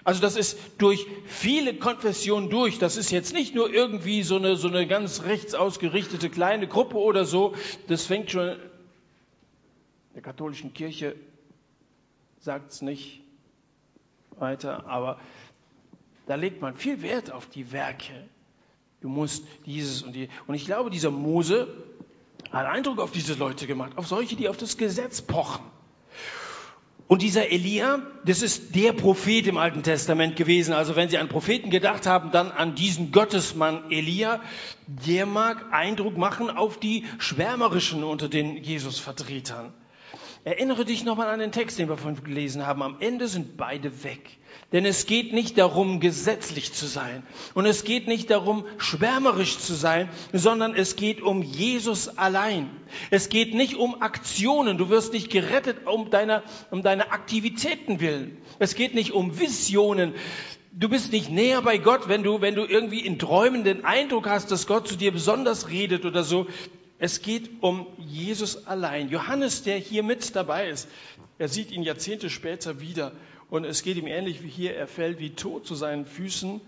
Also 0.04 0.22
das 0.22 0.36
ist 0.36 0.58
durch 0.80 1.06
viele 1.26 1.76
Konfessionen 1.76 2.50
durch. 2.50 2.78
Das 2.78 2.98
ist 2.98 3.10
jetzt 3.10 3.34
nicht 3.34 3.56
nur 3.56 3.72
irgendwie 3.72 4.24
so 4.24 4.36
eine, 4.36 4.58
so 4.58 4.68
eine 4.68 4.86
ganz 4.86 5.24
rechts 5.24 5.54
ausgerichtete 5.54 6.30
kleine 6.30 6.68
Gruppe 6.68 6.98
oder 6.98 7.24
so. 7.24 7.54
Das 7.88 8.06
fängt 8.06 8.32
schon, 8.32 8.58
der 10.14 10.22
katholischen 10.22 10.74
Kirche 10.74 11.16
sagt 12.40 12.72
es 12.72 12.82
nicht 12.82 13.22
weiter, 14.38 14.88
aber 14.88 15.20
da 16.26 16.36
legt 16.36 16.62
man 16.62 16.76
viel 16.76 17.02
Wert 17.02 17.32
auf 17.32 17.46
die 17.48 17.72
Werke. 17.72 18.28
Du 19.02 19.10
musst 19.10 19.44
dieses 19.66 20.04
und 20.04 20.14
die. 20.14 20.30
Und 20.48 20.56
ich 20.56 20.66
glaube, 20.66 20.90
dieser 20.90 21.12
Mose 21.12 21.68
hat 22.52 22.68
Eindruck 22.68 23.00
auf 23.00 23.12
diese 23.12 23.34
Leute 23.34 23.68
gemacht, 23.68 23.94
auf 23.96 24.08
solche, 24.08 24.36
die 24.36 24.48
auf 24.48 24.58
das 24.58 24.78
Gesetz 24.78 25.22
pochen. 25.22 25.64
Und 27.08 27.22
dieser 27.22 27.52
Elia, 27.52 28.02
das 28.24 28.42
ist 28.42 28.74
der 28.74 28.94
Prophet 28.94 29.46
im 29.46 29.58
Alten 29.58 29.84
Testament 29.84 30.38
gewesen. 30.38 30.74
Also 30.74 30.96
wenn 30.96 31.10
Sie 31.10 31.18
an 31.18 31.28
Propheten 31.28 31.70
gedacht 31.70 32.08
haben, 32.08 32.32
dann 32.32 32.52
an 32.52 32.74
diesen 32.74 33.12
Gottesmann 33.12 33.92
Elia. 33.92 34.40
Der 34.88 35.26
mag 35.26 35.74
Eindruck 35.74 36.18
machen 36.18 36.50
auf 36.50 36.80
die 36.80 37.04
Schwärmerischen 37.18 38.06
unter 38.06 38.30
den 38.30 38.56
Jesus-Vertretern. 38.64 39.74
Erinnere 40.44 40.86
dich 40.86 41.06
nochmal 41.06 41.28
an 41.28 41.40
den 41.40 41.52
Text, 41.52 41.78
den 41.78 41.88
wir 41.88 41.98
vorhin 41.98 42.24
gelesen 42.24 42.66
haben. 42.66 42.82
Am 42.82 42.98
Ende 43.00 43.28
sind 43.28 43.58
beide 43.58 44.04
weg. 44.04 44.38
Denn 44.72 44.86
es 44.86 45.06
geht 45.06 45.34
nicht 45.34 45.58
darum, 45.60 46.00
gesetzlich 46.00 46.74
zu 46.74 46.88
sein. 46.88 47.22
Und 47.54 47.68
es 47.68 47.84
geht 47.84 48.08
nicht 48.08 48.32
darum, 48.32 48.66
schwärmerisch 48.78 49.60
zu 49.60 49.76
sein, 49.76 50.10
sondern 50.34 50.74
es 50.74 50.96
geht 50.96 51.22
um 51.22 51.44
Jesus 51.44 52.18
allein. 52.18 52.72
Es 53.12 53.30
geht 53.30 53.54
nicht 53.54 53.76
um 53.76 54.02
Aktionen. 54.02 54.80
Du 54.80 54.90
wirst 54.90 55.14
nicht 55.14 55.30
gerettet 55.30 55.86
um 55.86 56.10
deine, 56.10 56.42
um 56.72 56.82
deine 56.82 57.12
Aktivitäten 57.12 58.00
willen. 58.00 58.38
Es 58.58 58.74
geht 58.74 58.96
nicht 58.96 59.12
um 59.12 59.40
Visionen. 59.40 60.16
Du 60.72 60.90
bist 60.90 61.12
nicht 61.12 61.30
näher 61.30 61.62
bei 61.62 61.78
Gott, 61.78 62.08
wenn 62.08 62.24
du, 62.24 62.42
wenn 62.42 62.56
du 62.56 62.66
irgendwie 62.66 63.02
in 63.02 63.20
Träumen 63.20 63.64
den 63.64 63.86
Eindruck 63.86 64.28
hast, 64.28 64.52
dass 64.52 64.66
Gott 64.66 64.88
zu 64.88 64.96
dir 64.96 65.12
besonders 65.12 65.70
redet 65.70 66.06
oder 66.06 66.24
so. 66.24 66.48
Es 67.04 67.24
geht 67.24 67.50
um 67.64 67.88
Jesus 67.98 68.68
allein. 68.68 69.10
Johannes, 69.10 69.64
der 69.64 69.80
hier 69.80 70.04
mit 70.04 70.36
dabei 70.36 70.70
ist, 70.70 70.88
er 71.40 71.48
sieht 71.48 71.72
ihn 71.72 71.82
Jahrzehnte 71.82 72.30
später 72.30 72.80
wieder 72.80 73.14
und 73.50 73.66
es 73.66 73.82
geht 73.82 73.98
ihm 73.98 74.06
ähnlich 74.06 74.44
wie 74.44 74.48
hier, 74.48 74.76
er 74.76 74.86
fällt 74.86 75.18
wie 75.18 75.32
tot 75.32 75.66
zu 75.66 75.74
seinen 75.74 76.06
Füßen. 76.06 76.62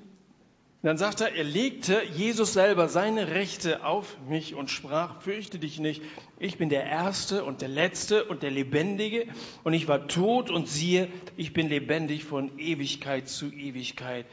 dann 0.82 0.98
sagt 0.98 1.22
er, 1.22 1.36
er 1.36 1.44
legte 1.44 2.02
Jesus 2.16 2.54
selber 2.54 2.90
seine 2.90 3.28
Rechte 3.28 3.86
auf 3.86 4.18
mich 4.28 4.56
und 4.56 4.72
sprach, 4.72 5.22
fürchte 5.22 5.60
dich 5.60 5.80
nicht, 5.80 6.02
ich 6.40 6.58
bin 6.58 6.70
der 6.70 6.86
Erste 6.86 7.44
und 7.44 7.62
der 7.62 7.70
Letzte 7.70 8.24
und 8.24 8.42
der 8.42 8.50
Lebendige 8.50 9.28
und 9.64 9.74
ich 9.74 9.88
war 9.88 10.08
tot 10.08 10.50
und 10.50 10.68
siehe, 10.68 11.10
ich 11.38 11.54
bin 11.54 11.70
lebendig 11.70 12.24
von 12.24 12.58
Ewigkeit 12.58 13.30
zu 13.30 13.54
Ewigkeit. 13.54 14.26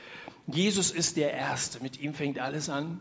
Jesus 0.46 0.92
ist 0.92 1.18
der 1.18 1.34
Erste, 1.34 1.82
mit 1.82 2.00
ihm 2.00 2.14
fängt 2.14 2.38
alles 2.38 2.70
an. 2.70 3.00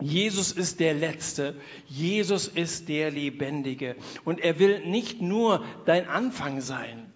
Jesus 0.00 0.52
ist 0.52 0.78
der 0.78 0.94
Letzte, 0.94 1.56
Jesus 1.86 2.46
ist 2.46 2.88
der 2.88 3.10
Lebendige 3.10 3.96
und 4.24 4.40
er 4.40 4.58
will 4.58 4.86
nicht 4.86 5.20
nur 5.20 5.64
dein 5.86 6.08
Anfang 6.08 6.60
sein, 6.60 7.12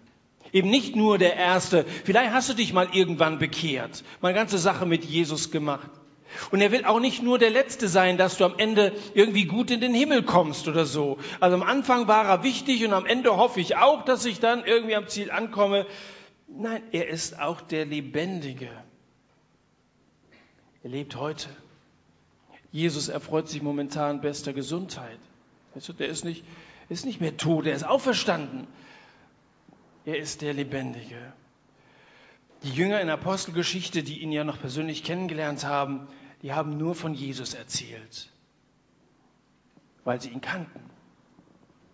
eben 0.51 0.69
nicht 0.69 0.95
nur 0.95 1.17
der 1.17 1.35
Erste. 1.35 1.85
Vielleicht 2.03 2.33
hast 2.33 2.49
du 2.49 2.53
dich 2.53 2.73
mal 2.73 2.89
irgendwann 2.91 3.39
bekehrt, 3.39 4.03
mal 4.19 4.29
eine 4.29 4.37
ganze 4.37 4.57
Sache 4.57 4.85
mit 4.85 5.05
Jesus 5.05 5.49
gemacht. 5.49 5.89
Und 6.51 6.61
er 6.61 6.71
will 6.71 6.83
auch 6.83 6.99
nicht 6.99 7.21
nur 7.21 7.37
der 7.37 7.51
Letzte 7.51 7.87
sein, 7.87 8.17
dass 8.17 8.37
du 8.37 8.45
am 8.45 8.55
Ende 8.57 8.93
irgendwie 9.13 9.45
gut 9.45 9.69
in 9.69 9.79
den 9.79 9.93
Himmel 9.93 10.23
kommst 10.23 10.67
oder 10.67 10.85
so. 10.85 11.19
Also 11.39 11.55
am 11.55 11.63
Anfang 11.63 12.07
war 12.07 12.25
er 12.25 12.43
wichtig 12.43 12.83
und 12.83 12.91
am 12.91 13.05
Ende 13.05 13.37
hoffe 13.37 13.61
ich 13.61 13.77
auch, 13.77 14.03
dass 14.03 14.25
ich 14.25 14.39
dann 14.39 14.65
irgendwie 14.65 14.95
am 14.95 15.07
Ziel 15.07 15.31
ankomme. 15.31 15.85
Nein, 16.47 16.81
er 16.91 17.07
ist 17.07 17.39
auch 17.39 17.61
der 17.61 17.85
Lebendige. 17.85 18.69
Er 20.83 20.89
lebt 20.89 21.15
heute. 21.15 21.49
Jesus 22.73 23.07
erfreut 23.07 23.47
sich 23.47 23.61
momentan 23.61 24.19
bester 24.19 24.51
Gesundheit. 24.51 25.19
Der 25.99 26.07
ist 26.07 26.25
nicht, 26.25 26.43
ist 26.89 27.05
nicht 27.05 27.21
mehr 27.21 27.37
tot, 27.37 27.67
er 27.67 27.75
ist 27.75 27.85
auferstanden. 27.85 28.67
Er 30.05 30.17
ist 30.17 30.41
der 30.41 30.53
Lebendige. 30.53 31.33
Die 32.63 32.71
Jünger 32.71 32.99
in 32.99 33.09
Apostelgeschichte, 33.09 34.01
die 34.01 34.21
ihn 34.21 34.31
ja 34.31 34.43
noch 34.43 34.59
persönlich 34.59 35.03
kennengelernt 35.03 35.63
haben, 35.65 36.07
die 36.41 36.51
haben 36.51 36.77
nur 36.77 36.95
von 36.95 37.13
Jesus 37.13 37.53
erzählt, 37.53 38.31
weil 40.03 40.19
sie 40.19 40.29
ihn 40.29 40.41
kannten. 40.41 40.79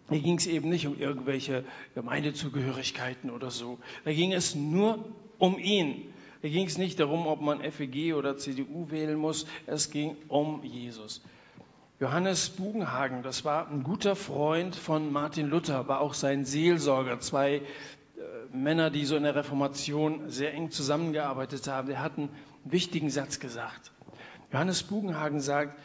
Hier 0.09 0.21
ging 0.21 0.37
es 0.37 0.47
eben 0.47 0.69
nicht 0.69 0.87
um 0.87 0.97
irgendwelche 0.97 1.65
Gemeindezugehörigkeiten 1.93 3.29
oder 3.29 3.51
so. 3.51 3.79
Da 4.05 4.13
ging 4.13 4.31
es 4.31 4.55
nur 4.55 5.05
um 5.39 5.59
ihn. 5.59 6.08
Da 6.41 6.47
ging 6.47 6.65
es 6.65 6.78
nicht 6.78 6.99
darum, 6.99 7.28
ob 7.28 7.41
man 7.41 7.60
FEG 7.60 8.13
oder 8.15 8.38
CDU 8.38 8.89
wählen 8.91 9.17
muss. 9.17 9.45
Es 9.65 9.91
ging 9.91 10.15
um 10.30 10.63
Jesus. 10.63 11.21
Johannes 11.99 12.49
Bugenhagen, 12.49 13.23
das 13.23 13.43
war 13.43 13.69
ein 13.69 13.84
guter 13.84 14.15
Freund 14.15 14.73
von 14.73 15.12
Martin 15.12 15.47
Luther, 15.47 15.89
war 15.89 15.99
auch 15.99 16.13
sein 16.13 16.45
Seelsorger. 16.45 17.19
Zwei 17.19 17.56
äh, 17.56 17.62
Männer, 18.54 18.89
die 18.89 19.04
so 19.04 19.17
in 19.17 19.23
der 19.23 19.36
Reformation 19.36 20.30
sehr 20.30 20.54
eng 20.54 20.71
zusammengearbeitet 20.71 21.67
haben, 21.67 21.89
der 21.89 22.02
hat 22.02 22.17
einen 22.17 22.30
wichtigen 22.63 23.10
Satz 23.10 23.41
gesagt. 23.41 23.91
Johannes 24.54 24.84
Bugenhagen 24.84 25.41
sagt, 25.41 25.78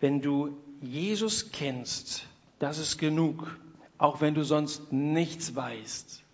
wenn 0.00 0.22
du 0.22 0.56
Jesus 0.80 1.52
kennst, 1.52 2.26
das 2.58 2.78
ist 2.78 2.96
genug, 2.96 3.58
auch 3.98 4.22
wenn 4.22 4.34
du 4.34 4.44
sonst 4.44 4.90
nichts 4.90 5.54
weißt. 5.54 6.24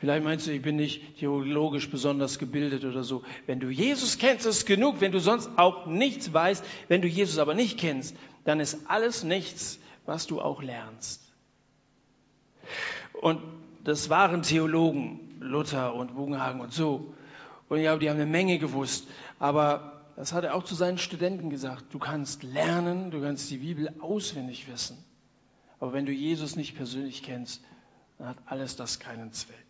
Vielleicht 0.00 0.24
meinst 0.24 0.46
du, 0.46 0.52
ich 0.52 0.62
bin 0.62 0.76
nicht 0.76 1.18
theologisch 1.18 1.90
besonders 1.90 2.38
gebildet 2.38 2.86
oder 2.86 3.04
so. 3.04 3.22
Wenn 3.46 3.60
du 3.60 3.68
Jesus 3.68 4.16
kennst, 4.16 4.46
ist 4.46 4.64
genug. 4.64 5.00
Wenn 5.00 5.12
du 5.12 5.20
sonst 5.20 5.50
auch 5.56 5.84
nichts 5.84 6.32
weißt, 6.32 6.64
wenn 6.88 7.02
du 7.02 7.08
Jesus 7.08 7.36
aber 7.36 7.54
nicht 7.54 7.78
kennst, 7.78 8.16
dann 8.44 8.60
ist 8.60 8.88
alles 8.88 9.24
nichts, 9.24 9.78
was 10.06 10.26
du 10.26 10.40
auch 10.40 10.62
lernst. 10.62 11.30
Und 13.20 13.42
das 13.84 14.08
waren 14.08 14.40
Theologen, 14.40 15.36
Luther 15.38 15.94
und 15.94 16.14
Bugenhagen 16.14 16.62
und 16.62 16.72
so. 16.72 17.12
Und 17.68 17.80
ja, 17.80 17.94
die 17.98 18.08
haben 18.08 18.16
eine 18.16 18.24
Menge 18.24 18.58
gewusst. 18.58 19.06
Aber 19.38 20.00
das 20.16 20.32
hat 20.32 20.44
er 20.44 20.54
auch 20.54 20.64
zu 20.64 20.74
seinen 20.74 20.96
Studenten 20.96 21.50
gesagt. 21.50 21.92
Du 21.92 21.98
kannst 21.98 22.42
lernen, 22.42 23.10
du 23.10 23.20
kannst 23.20 23.50
die 23.50 23.58
Bibel 23.58 23.92
auswendig 24.00 24.66
wissen. 24.66 24.96
Aber 25.78 25.92
wenn 25.92 26.06
du 26.06 26.12
Jesus 26.12 26.56
nicht 26.56 26.74
persönlich 26.74 27.22
kennst, 27.22 27.62
dann 28.16 28.28
hat 28.28 28.36
alles 28.46 28.76
das 28.76 28.98
keinen 28.98 29.32
Zweck. 29.32 29.69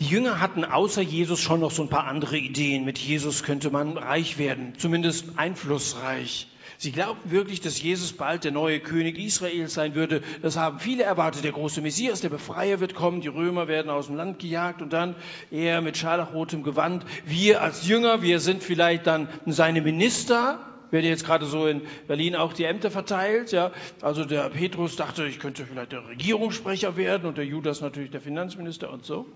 Die 0.00 0.06
Jünger 0.06 0.40
hatten 0.40 0.64
außer 0.64 1.02
Jesus 1.02 1.40
schon 1.40 1.60
noch 1.60 1.70
so 1.70 1.82
ein 1.82 1.88
paar 1.88 2.06
andere 2.06 2.36
Ideen. 2.36 2.84
Mit 2.84 2.98
Jesus 2.98 3.44
könnte 3.44 3.70
man 3.70 3.96
reich 3.96 4.38
werden, 4.38 4.72
zumindest 4.76 5.38
einflussreich. 5.38 6.48
Sie 6.78 6.90
glaubten 6.90 7.30
wirklich, 7.30 7.60
dass 7.60 7.80
Jesus 7.80 8.12
bald 8.12 8.42
der 8.42 8.50
neue 8.50 8.80
König 8.80 9.18
Israels 9.18 9.74
sein 9.74 9.94
würde. 9.94 10.22
Das 10.42 10.56
haben 10.56 10.80
viele 10.80 11.04
erwartet. 11.04 11.44
Der 11.44 11.52
große 11.52 11.80
Messias, 11.80 12.20
der 12.20 12.28
Befreier 12.28 12.80
wird 12.80 12.96
kommen. 12.96 13.20
Die 13.20 13.28
Römer 13.28 13.68
werden 13.68 13.88
aus 13.88 14.08
dem 14.08 14.16
Land 14.16 14.40
gejagt 14.40 14.82
und 14.82 14.92
dann 14.92 15.14
er 15.52 15.80
mit 15.80 15.96
scharlachrotem 15.96 16.64
Gewand. 16.64 17.06
Wir 17.24 17.62
als 17.62 17.86
Jünger, 17.86 18.22
wir 18.22 18.40
sind 18.40 18.64
vielleicht 18.64 19.06
dann 19.06 19.28
seine 19.46 19.80
Minister. 19.80 20.58
Werden 20.90 21.06
jetzt 21.06 21.24
gerade 21.24 21.46
so 21.46 21.66
in 21.66 21.82
Berlin 22.08 22.34
auch 22.34 22.52
die 22.52 22.64
Ämter 22.64 22.90
verteilt. 22.90 23.52
Ja, 23.52 23.70
also 24.00 24.24
der 24.24 24.48
Petrus 24.50 24.96
dachte, 24.96 25.24
ich 25.26 25.38
könnte 25.38 25.66
vielleicht 25.66 25.92
der 25.92 26.08
Regierungssprecher 26.08 26.96
werden 26.96 27.26
und 27.26 27.38
der 27.38 27.46
Judas 27.46 27.80
natürlich 27.80 28.10
der 28.10 28.20
Finanzminister 28.20 28.92
und 28.92 29.04
so. 29.04 29.26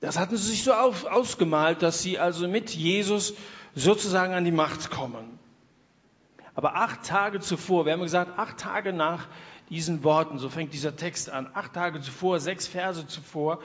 Das 0.00 0.18
hatten 0.18 0.36
sie 0.36 0.50
sich 0.50 0.64
so 0.64 0.72
auf, 0.72 1.04
ausgemalt, 1.04 1.82
dass 1.82 2.02
sie 2.02 2.18
also 2.18 2.48
mit 2.48 2.70
Jesus 2.70 3.34
sozusagen 3.74 4.32
an 4.32 4.44
die 4.44 4.50
Macht 4.50 4.90
kommen. 4.90 5.38
Aber 6.54 6.76
acht 6.76 7.04
Tage 7.04 7.40
zuvor, 7.40 7.86
wir 7.86 7.92
haben 7.92 8.00
gesagt, 8.00 8.38
acht 8.38 8.58
Tage 8.58 8.92
nach 8.92 9.28
diesen 9.68 10.02
Worten, 10.02 10.38
so 10.38 10.48
fängt 10.48 10.72
dieser 10.72 10.96
Text 10.96 11.30
an, 11.30 11.48
acht 11.54 11.74
Tage 11.74 12.00
zuvor, 12.00 12.40
sechs 12.40 12.66
Verse 12.66 13.06
zuvor, 13.06 13.60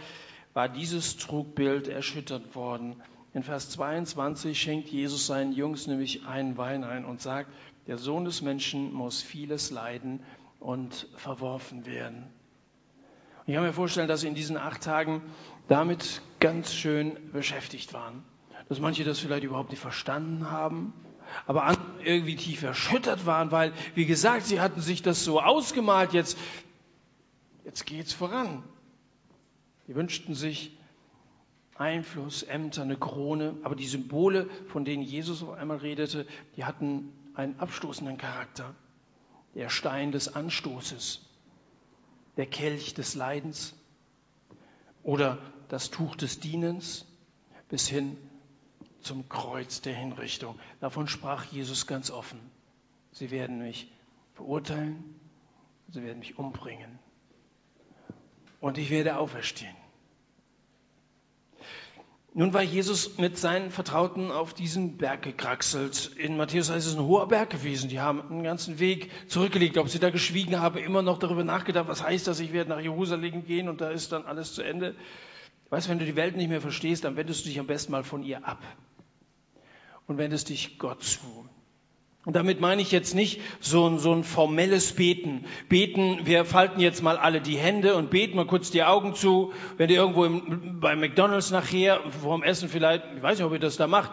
war 0.53 0.69
dieses 0.69 1.17
Trugbild 1.17 1.87
erschüttert 1.87 2.55
worden. 2.55 3.01
In 3.33 3.43
Vers 3.43 3.69
22 3.71 4.59
schenkt 4.59 4.89
Jesus 4.89 5.27
seinen 5.27 5.51
Jungs 5.51 5.87
nämlich 5.87 6.25
einen 6.25 6.57
Wein 6.57 6.83
ein 6.83 7.03
und 7.03 7.21
sagt, 7.21 7.51
der 7.87 7.97
Sohn 7.97 8.25
des 8.25 8.41
Menschen 8.41 8.93
muss 8.93 9.21
vieles 9.21 9.71
leiden 9.71 10.23
und 10.59 11.07
verworfen 11.17 11.85
werden. 11.85 12.27
Ich 13.47 13.53
kann 13.53 13.63
mir 13.63 13.73
vorstellen, 13.73 14.07
dass 14.07 14.21
sie 14.21 14.27
in 14.27 14.35
diesen 14.35 14.57
acht 14.57 14.81
Tagen 14.81 15.21
damit 15.67 16.21
ganz 16.39 16.73
schön 16.73 17.17
beschäftigt 17.31 17.93
waren. 17.93 18.23
Dass 18.69 18.79
manche 18.79 19.03
das 19.03 19.19
vielleicht 19.19 19.43
überhaupt 19.43 19.69
nicht 19.69 19.79
verstanden 19.79 20.49
haben, 20.49 20.93
aber 21.45 21.65
andere 21.65 22.03
irgendwie 22.03 22.35
tief 22.35 22.63
erschüttert 22.63 23.25
waren, 23.27 23.51
weil, 23.51 23.71
wie 23.93 24.05
gesagt, 24.05 24.45
sie 24.45 24.59
hatten 24.59 24.81
sich 24.81 25.03
das 25.03 25.23
so 25.23 25.41
ausgemalt, 25.41 26.13
jetzt, 26.13 26.37
jetzt 27.63 27.85
geht's 27.85 28.13
voran. 28.13 28.63
Sie 29.85 29.93
wünschten 29.93 30.33
sich 30.33 30.75
Einfluss, 31.75 32.41
Ämter, 32.41 32.81
eine 32.81 32.97
Krone, 32.97 33.55
aber 33.63 33.75
die 33.75 33.85
Symbole, 33.85 34.49
von 34.69 34.85
denen 34.85 35.03
Jesus 35.03 35.43
auf 35.43 35.51
einmal 35.51 35.77
redete, 35.77 36.25
die 36.55 36.65
hatten 36.65 37.11
einen 37.35 37.59
abstoßenden 37.59 38.17
Charakter. 38.17 38.73
Der 39.53 39.69
Stein 39.69 40.11
des 40.11 40.33
Anstoßes, 40.33 41.21
der 42.37 42.45
Kelch 42.45 42.93
des 42.93 43.15
Leidens 43.15 43.73
oder 45.03 45.37
das 45.69 45.89
Tuch 45.89 46.15
des 46.15 46.39
Dienens 46.39 47.05
bis 47.69 47.87
hin 47.87 48.17
zum 49.01 49.29
Kreuz 49.29 49.81
der 49.81 49.93
Hinrichtung. 49.93 50.59
Davon 50.79 51.07
sprach 51.07 51.45
Jesus 51.45 51.87
ganz 51.87 52.11
offen. 52.11 52.39
Sie 53.11 53.31
werden 53.31 53.59
mich 53.59 53.91
verurteilen, 54.33 55.03
sie 55.89 56.03
werden 56.03 56.19
mich 56.19 56.37
umbringen 56.37 56.99
und 58.59 58.77
ich 58.77 58.89
werde 58.89 59.17
auferstehen. 59.17 59.75
Nun 62.37 62.53
war 62.53 62.63
Jesus 62.63 63.17
mit 63.17 63.37
seinen 63.37 63.71
Vertrauten 63.71 64.29
auf 64.29 64.53
diesen 64.53 64.97
Berg 64.97 65.21
gekraxelt. 65.21 66.11
In 66.17 66.35
Matthäus 66.35 66.69
heißt 66.69 66.85
es 66.85 66.97
ein 66.97 67.01
hoher 67.01 67.29
Berg 67.29 67.49
gewesen. 67.49 67.87
Die 67.87 68.01
haben 68.01 68.21
einen 68.29 68.43
ganzen 68.43 68.77
Weg 68.79 69.09
zurückgelegt. 69.29 69.77
Ob 69.77 69.87
sie 69.87 69.99
da 69.99 70.09
geschwiegen 70.09 70.59
haben, 70.59 70.77
immer 70.77 71.01
noch 71.01 71.17
darüber 71.17 71.45
nachgedacht, 71.45 71.87
was 71.87 72.03
heißt 72.03 72.27
das, 72.27 72.41
ich 72.41 72.51
werde 72.51 72.71
nach 72.71 72.81
Jerusalem 72.81 73.45
gehen 73.45 73.69
und 73.69 73.79
da 73.79 73.89
ist 73.89 74.11
dann 74.11 74.25
alles 74.25 74.53
zu 74.53 74.63
Ende. 74.63 74.95
Weißt, 75.69 75.87
wenn 75.87 75.97
du 75.97 76.03
die 76.03 76.17
Welt 76.17 76.35
nicht 76.35 76.49
mehr 76.49 76.59
verstehst, 76.59 77.05
dann 77.05 77.15
wendest 77.15 77.45
du 77.45 77.49
dich 77.49 77.57
am 77.57 77.67
besten 77.67 77.93
mal 77.93 78.03
von 78.03 78.21
ihr 78.21 78.45
ab 78.45 78.61
und 80.05 80.17
wendest 80.17 80.49
dich 80.49 80.77
Gott 80.77 81.03
zu. 81.03 81.47
Und 82.25 82.35
damit 82.35 82.59
meine 82.59 82.81
ich 82.81 82.91
jetzt 82.91 83.13
nicht 83.13 83.39
so 83.59 83.87
ein, 83.87 83.99
so 83.99 84.11
ein 84.11 84.23
formelles 84.23 84.93
Beten. 84.93 85.45
Beten, 85.69 86.21
wir 86.23 86.43
falten 86.43 86.79
jetzt 86.79 87.03
mal 87.03 87.17
alle 87.17 87.39
die 87.39 87.57
Hände 87.57 87.95
und 87.95 88.09
beten 88.09 88.35
mal 88.35 88.47
kurz 88.47 88.71
die 88.71 88.83
Augen 88.83 89.13
zu. 89.13 89.53
Wenn 89.77 89.91
ihr 89.91 89.97
irgendwo 89.97 90.25
im, 90.25 90.79
bei 90.79 90.95
McDonalds 90.95 91.51
nachher, 91.51 92.01
vorm 92.21 92.41
Essen 92.41 92.67
vielleicht, 92.67 93.03
ich 93.15 93.21
weiß 93.21 93.37
nicht, 93.37 93.45
ob 93.45 93.53
ihr 93.53 93.59
das 93.59 93.77
da 93.77 93.85
macht, 93.85 94.11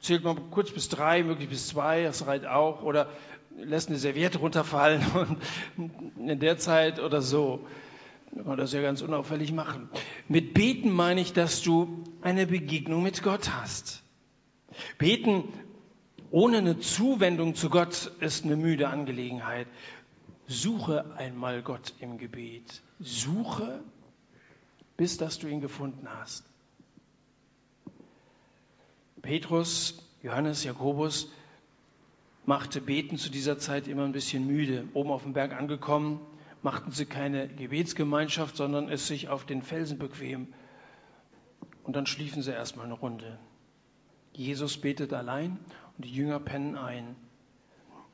zählt 0.00 0.22
mal 0.22 0.36
kurz 0.52 0.70
bis 0.70 0.88
drei, 0.88 1.24
möglich 1.24 1.48
bis 1.48 1.66
zwei, 1.66 2.04
das 2.04 2.26
reicht 2.28 2.46
auch. 2.46 2.82
Oder 2.82 3.08
lässt 3.56 3.88
eine 3.88 3.98
Serviette 3.98 4.38
runterfallen 4.38 5.04
und 5.76 6.28
in 6.28 6.38
der 6.38 6.58
Zeit 6.58 7.00
oder 7.00 7.22
so. 7.22 7.66
Man 8.30 8.44
kann 8.44 8.56
das 8.58 8.72
ja 8.72 8.82
ganz 8.82 9.02
unauffällig 9.02 9.52
machen. 9.52 9.88
Mit 10.28 10.54
Beten 10.54 10.90
meine 10.90 11.20
ich, 11.20 11.32
dass 11.32 11.62
du 11.62 12.04
eine 12.20 12.46
Begegnung 12.46 13.02
mit 13.02 13.22
Gott 13.24 13.50
hast. 13.50 14.04
Beten 14.98 15.48
ohne 16.30 16.58
eine 16.58 16.78
Zuwendung 16.78 17.54
zu 17.54 17.70
Gott 17.70 18.12
ist 18.20 18.44
eine 18.44 18.56
müde 18.56 18.88
Angelegenheit. 18.88 19.66
Suche 20.46 21.14
einmal 21.16 21.62
Gott 21.62 21.94
im 22.00 22.18
Gebet. 22.18 22.82
Suche, 22.98 23.82
bis 24.96 25.16
dass 25.16 25.38
du 25.38 25.46
ihn 25.46 25.60
gefunden 25.60 26.08
hast. 26.08 26.44
Petrus, 29.22 30.02
Johannes, 30.22 30.64
Jakobus 30.64 31.30
machte 32.46 32.80
Beten 32.80 33.18
zu 33.18 33.30
dieser 33.30 33.58
Zeit 33.58 33.88
immer 33.88 34.04
ein 34.04 34.12
bisschen 34.12 34.46
müde. 34.46 34.88
Oben 34.94 35.10
auf 35.10 35.22
dem 35.22 35.34
Berg 35.34 35.52
angekommen, 35.52 36.20
machten 36.62 36.92
sie 36.92 37.04
keine 37.04 37.48
Gebetsgemeinschaft, 37.48 38.56
sondern 38.56 38.88
es 38.88 39.06
sich 39.06 39.28
auf 39.28 39.44
den 39.44 39.62
Felsen 39.62 39.98
bequem. 39.98 40.48
Und 41.84 41.94
dann 41.94 42.06
schliefen 42.06 42.42
sie 42.42 42.52
erstmal 42.52 42.86
eine 42.86 42.94
Runde. 42.94 43.38
Jesus 44.32 44.78
betet 44.78 45.12
allein 45.12 45.58
und 45.98 46.04
die 46.04 46.14
Jünger 46.14 46.40
pennen 46.40 46.76
ein. 46.76 47.16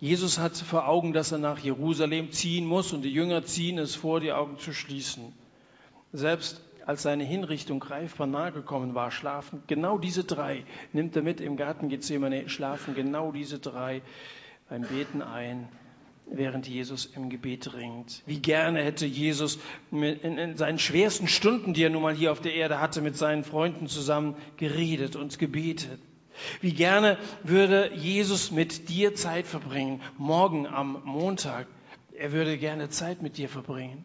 Jesus 0.00 0.38
hat 0.38 0.56
vor 0.56 0.88
Augen, 0.88 1.12
dass 1.12 1.32
er 1.32 1.38
nach 1.38 1.58
Jerusalem 1.58 2.32
ziehen 2.32 2.66
muss 2.66 2.92
und 2.92 3.02
die 3.02 3.12
Jünger 3.12 3.44
ziehen 3.44 3.78
es 3.78 3.94
vor, 3.94 4.20
die 4.20 4.32
Augen 4.32 4.58
zu 4.58 4.72
schließen. 4.72 5.32
Selbst 6.12 6.60
als 6.86 7.02
seine 7.02 7.24
Hinrichtung 7.24 7.80
greifbar 7.80 8.26
nahe 8.26 8.52
gekommen 8.52 8.94
war, 8.94 9.10
schlafen 9.10 9.62
genau 9.66 9.98
diese 9.98 10.24
drei, 10.24 10.64
nimmt 10.92 11.16
er 11.16 11.22
mit 11.22 11.40
im 11.40 11.56
Garten 11.56 11.88
Gethsemane, 11.88 12.48
schlafen 12.48 12.94
genau 12.94 13.32
diese 13.32 13.58
drei 13.58 14.02
beim 14.68 14.82
Beten 14.82 15.22
ein, 15.22 15.68
während 16.26 16.66
Jesus 16.66 17.06
im 17.06 17.30
Gebet 17.30 17.74
ringt. 17.74 18.22
Wie 18.26 18.40
gerne 18.40 18.82
hätte 18.82 19.06
Jesus 19.06 19.58
in, 19.90 20.56
seinen 20.56 20.78
schwersten 20.78 21.28
Stunden, 21.28 21.74
die 21.74 21.82
er 21.82 21.90
nun 21.90 22.02
mal 22.02 22.14
hier 22.14 22.32
auf 22.32 22.40
der 22.40 22.54
Erde 22.54 22.80
hatte, 22.80 23.00
mit 23.00 23.16
seinen 23.16 23.44
Freunden 23.44 23.86
zusammen 23.86 24.36
geredet 24.56 25.16
und 25.16 25.38
gebetet. 25.38 26.00
Wie 26.60 26.72
gerne 26.72 27.18
würde 27.42 27.94
Jesus 27.94 28.50
mit 28.50 28.88
dir 28.88 29.14
Zeit 29.14 29.46
verbringen, 29.46 30.00
morgen 30.18 30.66
am 30.66 31.02
Montag. 31.04 31.66
Er 32.16 32.32
würde 32.32 32.58
gerne 32.58 32.88
Zeit 32.88 33.22
mit 33.22 33.36
dir 33.36 33.48
verbringen. 33.48 34.04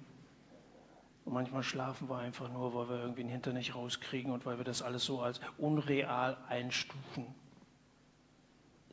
Und 1.26 1.34
manchmal 1.34 1.64
schlafen 1.64 2.10
wir 2.10 2.18
einfach 2.18 2.52
nur, 2.52 2.74
weil 2.74 2.90
wir 2.90 3.02
irgendwie 3.02 3.22
den 3.22 3.30
Hintern 3.30 3.54
nicht 3.54 3.76
rauskriegen 3.76 4.32
und 4.32 4.46
weil 4.46 4.58
wir 4.58 4.66
das 4.66 4.82
alles 4.82 5.06
so 5.06 5.22
als 5.22 5.40
unreal 5.58 6.38
einstufen. 6.48 7.26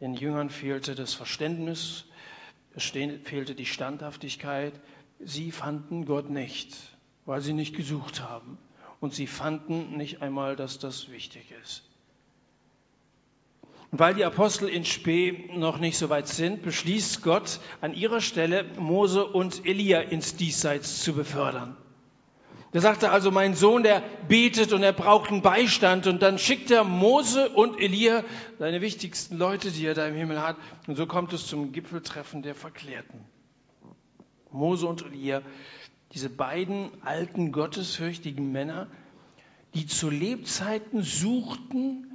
Den 0.01 0.13
Jüngern 0.13 0.51
fehlte 0.51 0.95
das 0.95 1.15
Verständnis, 1.15 2.05
es 2.75 2.85
fehlte 2.85 3.55
die 3.55 3.65
Standhaftigkeit. 3.65 4.79
Sie 5.19 5.51
fanden 5.51 6.05
Gott 6.05 6.29
nicht, 6.29 6.77
weil 7.25 7.41
sie 7.41 7.55
nicht 7.55 7.75
gesucht 7.75 8.23
haben. 8.23 8.59
Und 9.01 9.15
sie 9.15 9.27
fanden 9.27 9.97
nicht 9.97 10.21
einmal, 10.21 10.57
dass 10.57 10.79
das 10.79 11.11
wichtig 11.11 11.55
ist. 11.63 11.85
Und 13.93 14.01
weil 14.01 14.15
die 14.15 14.25
Apostel 14.25 14.69
in 14.69 14.85
Spee 14.85 15.49
noch 15.55 15.79
nicht 15.79 15.97
so 15.97 16.11
weit 16.11 16.29
sind, 16.29 16.63
beschließt 16.63 17.23
Gott 17.23 17.61
an 17.81 17.95
ihrer 17.95 18.21
Stelle, 18.21 18.65
Mose 18.79 19.25
und 19.25 19.65
Elia 19.65 20.01
ins 20.01 20.37
Diesseits 20.37 21.03
zu 21.03 21.13
befördern. 21.13 21.77
Da 22.73 22.81
sagt 22.81 23.05
er 23.05 23.13
also, 23.13 23.31
mein 23.31 23.55
Sohn, 23.55 23.85
der 23.85 24.03
betet 24.29 24.73
und 24.73 24.83
er 24.83 24.93
braucht 24.93 25.31
einen 25.31 25.41
Beistand. 25.41 26.07
Und 26.07 26.21
dann 26.21 26.39
schickt 26.39 26.71
er 26.71 26.85
Mose 26.85 27.49
und 27.49 27.81
Elia, 27.81 28.25
seine 28.59 28.81
wichtigsten 28.81 29.39
Leute, 29.39 29.71
die 29.71 29.87
er 29.87 29.95
da 29.95 30.07
im 30.07 30.15
Himmel 30.15 30.43
hat. 30.43 30.57
Und 30.87 30.97
so 30.97 31.07
kommt 31.07 31.33
es 31.33 31.47
zum 31.47 31.73
Gipfeltreffen 31.73 32.43
der 32.43 32.55
Verklärten. 32.55 33.25
Mose 34.51 34.87
und 34.87 35.07
Elia 35.07 35.43
diese 36.13 36.31
beiden 36.31 36.91
alten 37.03 37.53
gottesfürchtigen 37.53 38.51
Männer, 38.53 38.89
die 39.75 39.87
zu 39.87 40.09
Lebzeiten 40.09 41.03
suchten, 41.03 42.06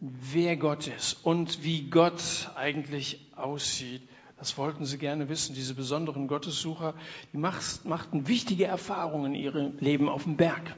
wer 0.00 0.56
Gott 0.56 0.86
ist 0.86 1.24
und 1.24 1.64
wie 1.64 1.90
Gott 1.90 2.50
eigentlich 2.54 3.30
aussieht. 3.36 4.02
Das 4.38 4.56
wollten 4.56 4.84
sie 4.84 4.98
gerne 4.98 5.28
wissen, 5.28 5.54
diese 5.54 5.74
besonderen 5.74 6.28
Gottessucher, 6.28 6.94
die 7.32 7.38
machten 7.38 8.28
wichtige 8.28 8.66
Erfahrungen 8.66 9.34
in 9.34 9.40
ihrem 9.40 9.78
Leben 9.78 10.08
auf 10.08 10.22
dem 10.24 10.36
Berg. 10.36 10.76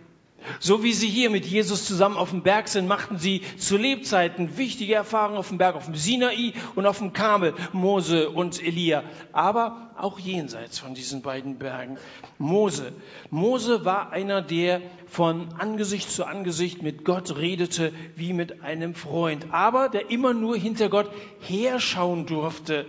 So 0.59 0.83
wie 0.83 0.93
sie 0.93 1.09
hier 1.09 1.31
mit 1.31 1.47
Jesus 1.47 1.85
zusammen 1.85 2.17
auf 2.17 2.31
dem 2.31 2.43
Berg 2.43 2.69
sind, 2.69 2.89
machten 2.89 3.19
sie 3.19 3.43
zu 3.59 3.77
Lebzeiten 3.77 4.57
wichtige 4.57 4.95
Erfahrungen 4.95 5.39
auf 5.39 5.49
dem 5.49 5.59
Berg, 5.59 5.77
auf 5.77 5.87
dem 5.87 5.95
Sinai 5.95 6.53
und 6.75 6.87
auf 6.87 6.99
dem 6.99 7.13
Karmel, 7.13 7.55
Mose 7.73 8.31
und 8.31 8.63
Elia, 8.63 9.05
aber 9.33 9.91
auch 9.97 10.19
jenseits 10.19 10.79
von 10.79 10.95
diesen 10.95 11.23
beiden 11.23 11.59
Bergen. 11.59 11.99
Mose. 12.39 12.93
Mose 13.31 13.85
war 13.85 14.13
einer, 14.13 14.43
der 14.43 14.81
von 15.07 15.49
Angesicht 15.59 16.11
zu 16.11 16.25
Angesicht 16.25 16.83
mit 16.83 17.05
Gott 17.05 17.37
redete 17.37 17.93
wie 18.17 18.33
mit 18.33 18.63
einem 18.63 18.95
Freund, 18.95 19.47
aber 19.53 19.89
der 19.89 20.11
immer 20.11 20.35
nur 20.35 20.57
hinter 20.57 20.89
Gott 20.89 21.11
herschauen 21.41 22.27
durfte 22.27 22.87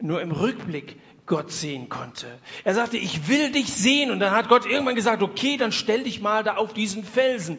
nur 0.00 0.20
im 0.22 0.30
Rückblick 0.30 0.96
Gott 1.28 1.52
sehen 1.52 1.88
konnte. 1.88 2.26
Er 2.64 2.74
sagte, 2.74 2.96
ich 2.96 3.28
will 3.28 3.52
dich 3.52 3.72
sehen. 3.72 4.10
Und 4.10 4.20
dann 4.20 4.32
hat 4.32 4.48
Gott 4.48 4.66
irgendwann 4.66 4.94
gesagt, 4.96 5.22
okay, 5.22 5.56
dann 5.56 5.72
stell 5.72 6.04
dich 6.04 6.20
mal 6.20 6.42
da 6.42 6.56
auf 6.56 6.72
diesen 6.72 7.04
Felsen. 7.04 7.58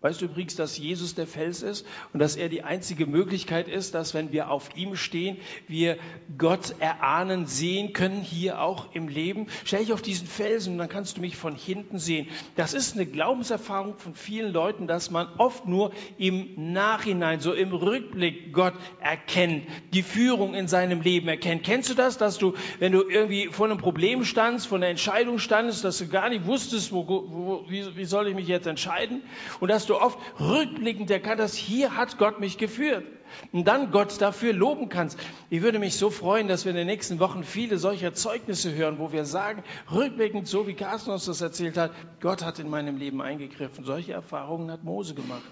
Weißt 0.00 0.20
du 0.20 0.26
übrigens, 0.26 0.54
dass 0.54 0.78
Jesus 0.78 1.16
der 1.16 1.26
Fels 1.26 1.62
ist 1.62 1.84
und 2.12 2.20
dass 2.20 2.36
er 2.36 2.48
die 2.48 2.62
einzige 2.62 3.04
Möglichkeit 3.04 3.66
ist, 3.66 3.96
dass 3.96 4.14
wenn 4.14 4.30
wir 4.30 4.48
auf 4.48 4.76
ihm 4.76 4.94
stehen, 4.94 5.38
wir 5.66 5.98
Gott 6.38 6.76
erahnen, 6.78 7.48
sehen 7.48 7.92
können, 7.94 8.20
hier 8.20 8.60
auch 8.60 8.94
im 8.94 9.08
Leben. 9.08 9.48
Stell 9.64 9.80
dich 9.80 9.92
auf 9.92 10.00
diesen 10.00 10.28
Felsen 10.28 10.74
und 10.74 10.78
dann 10.78 10.88
kannst 10.88 11.16
du 11.16 11.20
mich 11.20 11.34
von 11.36 11.56
hinten 11.56 11.98
sehen. 11.98 12.28
Das 12.54 12.74
ist 12.74 12.94
eine 12.94 13.06
Glaubenserfahrung 13.06 13.98
von 13.98 14.14
vielen 14.14 14.52
Leuten, 14.52 14.86
dass 14.86 15.10
man 15.10 15.26
oft 15.36 15.66
nur 15.66 15.90
im 16.16 16.72
Nachhinein, 16.72 17.40
so 17.40 17.52
im 17.52 17.72
Rückblick 17.72 18.52
Gott 18.52 18.74
erkennt, 19.00 19.64
die 19.92 20.04
Führung 20.04 20.54
in 20.54 20.68
seinem 20.68 21.00
Leben 21.00 21.26
erkennt. 21.26 21.64
Kennst 21.64 21.90
du 21.90 21.94
das, 21.94 22.18
dass 22.18 22.38
du, 22.38 22.54
wenn 22.78 22.92
du 22.92 23.02
irgendwie 23.02 23.48
vor 23.48 23.66
einem 23.66 23.78
Problem 23.78 24.24
standst, 24.24 24.68
vor 24.68 24.78
einer 24.78 24.86
Entscheidung 24.86 25.40
standest, 25.40 25.82
dass 25.82 25.98
du 25.98 26.06
gar 26.06 26.28
nicht 26.28 26.46
wusstest, 26.46 26.92
wo, 26.92 27.04
wo, 27.08 27.64
wie, 27.68 27.96
wie 27.96 28.04
soll 28.04 28.28
ich 28.28 28.36
mich 28.36 28.46
jetzt 28.46 28.68
entscheiden 28.68 29.22
und 29.58 29.68
dass 29.68 29.87
du 29.88 29.96
oft 29.96 30.18
rückblickend 30.40 31.10
erkannt 31.10 31.40
hast, 31.40 31.54
hier 31.54 31.96
hat 31.96 32.18
Gott 32.18 32.40
mich 32.40 32.58
geführt. 32.58 33.04
Und 33.52 33.68
dann 33.68 33.90
Gott 33.90 34.20
dafür 34.20 34.52
loben 34.52 34.88
kannst. 34.88 35.18
Ich 35.50 35.60
würde 35.60 35.78
mich 35.78 35.96
so 35.96 36.10
freuen, 36.10 36.48
dass 36.48 36.64
wir 36.64 36.70
in 36.70 36.76
den 36.76 36.86
nächsten 36.86 37.20
Wochen 37.20 37.44
viele 37.44 37.78
solcher 37.78 38.14
Zeugnisse 38.14 38.74
hören, 38.74 38.98
wo 38.98 39.12
wir 39.12 39.24
sagen, 39.24 39.62
rückblickend, 39.92 40.48
so 40.48 40.66
wie 40.66 40.74
Carsten 40.74 41.10
uns 41.10 41.26
das 41.26 41.40
erzählt 41.40 41.76
hat, 41.76 41.92
Gott 42.20 42.42
hat 42.42 42.58
in 42.58 42.70
meinem 42.70 42.96
Leben 42.96 43.20
eingegriffen. 43.20 43.84
Solche 43.84 44.12
Erfahrungen 44.12 44.70
hat 44.70 44.82
Mose 44.82 45.14
gemacht. 45.14 45.42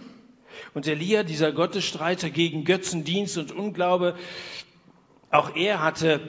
Und 0.74 0.86
Elia, 0.86 1.22
dieser 1.22 1.52
Gottesstreiter 1.52 2.30
gegen 2.30 2.64
Götzendienst 2.64 3.36
und 3.36 3.52
Unglaube, 3.52 4.14
auch 5.30 5.54
er 5.54 5.82
hatte 5.82 6.20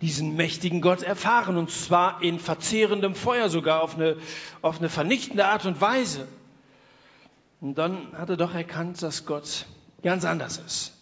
diesen 0.00 0.34
mächtigen 0.34 0.80
Gott 0.80 1.02
erfahren, 1.02 1.58
und 1.58 1.70
zwar 1.70 2.22
in 2.22 2.38
verzehrendem 2.38 3.14
Feuer 3.14 3.50
sogar 3.50 3.82
auf 3.82 3.96
eine, 3.96 4.16
auf 4.62 4.78
eine 4.78 4.88
vernichtende 4.88 5.46
Art 5.46 5.66
und 5.66 5.80
Weise. 5.80 6.26
Und 7.60 7.76
dann 7.76 8.12
hat 8.16 8.30
er 8.30 8.36
doch 8.36 8.54
erkannt, 8.54 9.02
dass 9.02 9.26
Gott 9.26 9.66
ganz 10.02 10.24
anders 10.24 10.58
ist. 10.58 10.96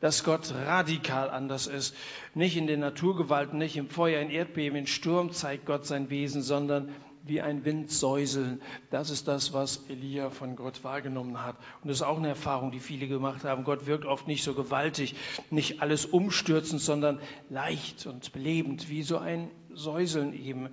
Dass 0.00 0.24
Gott 0.24 0.52
radikal 0.52 1.30
anders 1.30 1.68
ist. 1.68 1.94
Nicht 2.34 2.56
in 2.56 2.66
den 2.66 2.80
Naturgewalten, 2.80 3.58
nicht 3.58 3.76
im 3.76 3.88
Feuer, 3.88 4.20
in 4.20 4.30
Erdbeben, 4.30 4.76
in 4.76 4.86
Sturm 4.88 5.32
zeigt 5.32 5.66
Gott 5.66 5.86
sein 5.86 6.10
Wesen, 6.10 6.42
sondern 6.42 6.92
wie 7.24 7.40
ein 7.40 7.64
Windsäuseln. 7.64 8.60
Das 8.90 9.10
ist 9.10 9.28
das, 9.28 9.52
was 9.52 9.88
Elia 9.88 10.30
von 10.30 10.56
Gott 10.56 10.82
wahrgenommen 10.82 11.40
hat. 11.40 11.56
Und 11.82 11.88
das 11.88 11.98
ist 11.98 12.02
auch 12.02 12.18
eine 12.18 12.28
Erfahrung, 12.28 12.72
die 12.72 12.80
viele 12.80 13.06
gemacht 13.06 13.44
haben. 13.44 13.62
Gott 13.62 13.86
wirkt 13.86 14.04
oft 14.04 14.26
nicht 14.26 14.42
so 14.42 14.54
gewaltig, 14.54 15.14
nicht 15.50 15.80
alles 15.80 16.04
umstürzend, 16.04 16.80
sondern 16.80 17.20
leicht 17.48 18.06
und 18.06 18.32
belebend, 18.32 18.88
wie 18.88 19.04
so 19.04 19.18
ein 19.18 19.48
Säuseln 19.72 20.32
eben. 20.32 20.70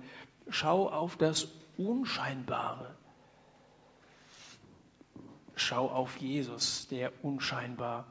Schau 0.48 0.88
auf 0.88 1.16
das 1.16 1.46
Unscheinbare. 1.76 2.96
Schau 5.60 5.88
auf 5.88 6.16
Jesus, 6.16 6.88
der 6.88 7.12
unscheinbar 7.22 8.06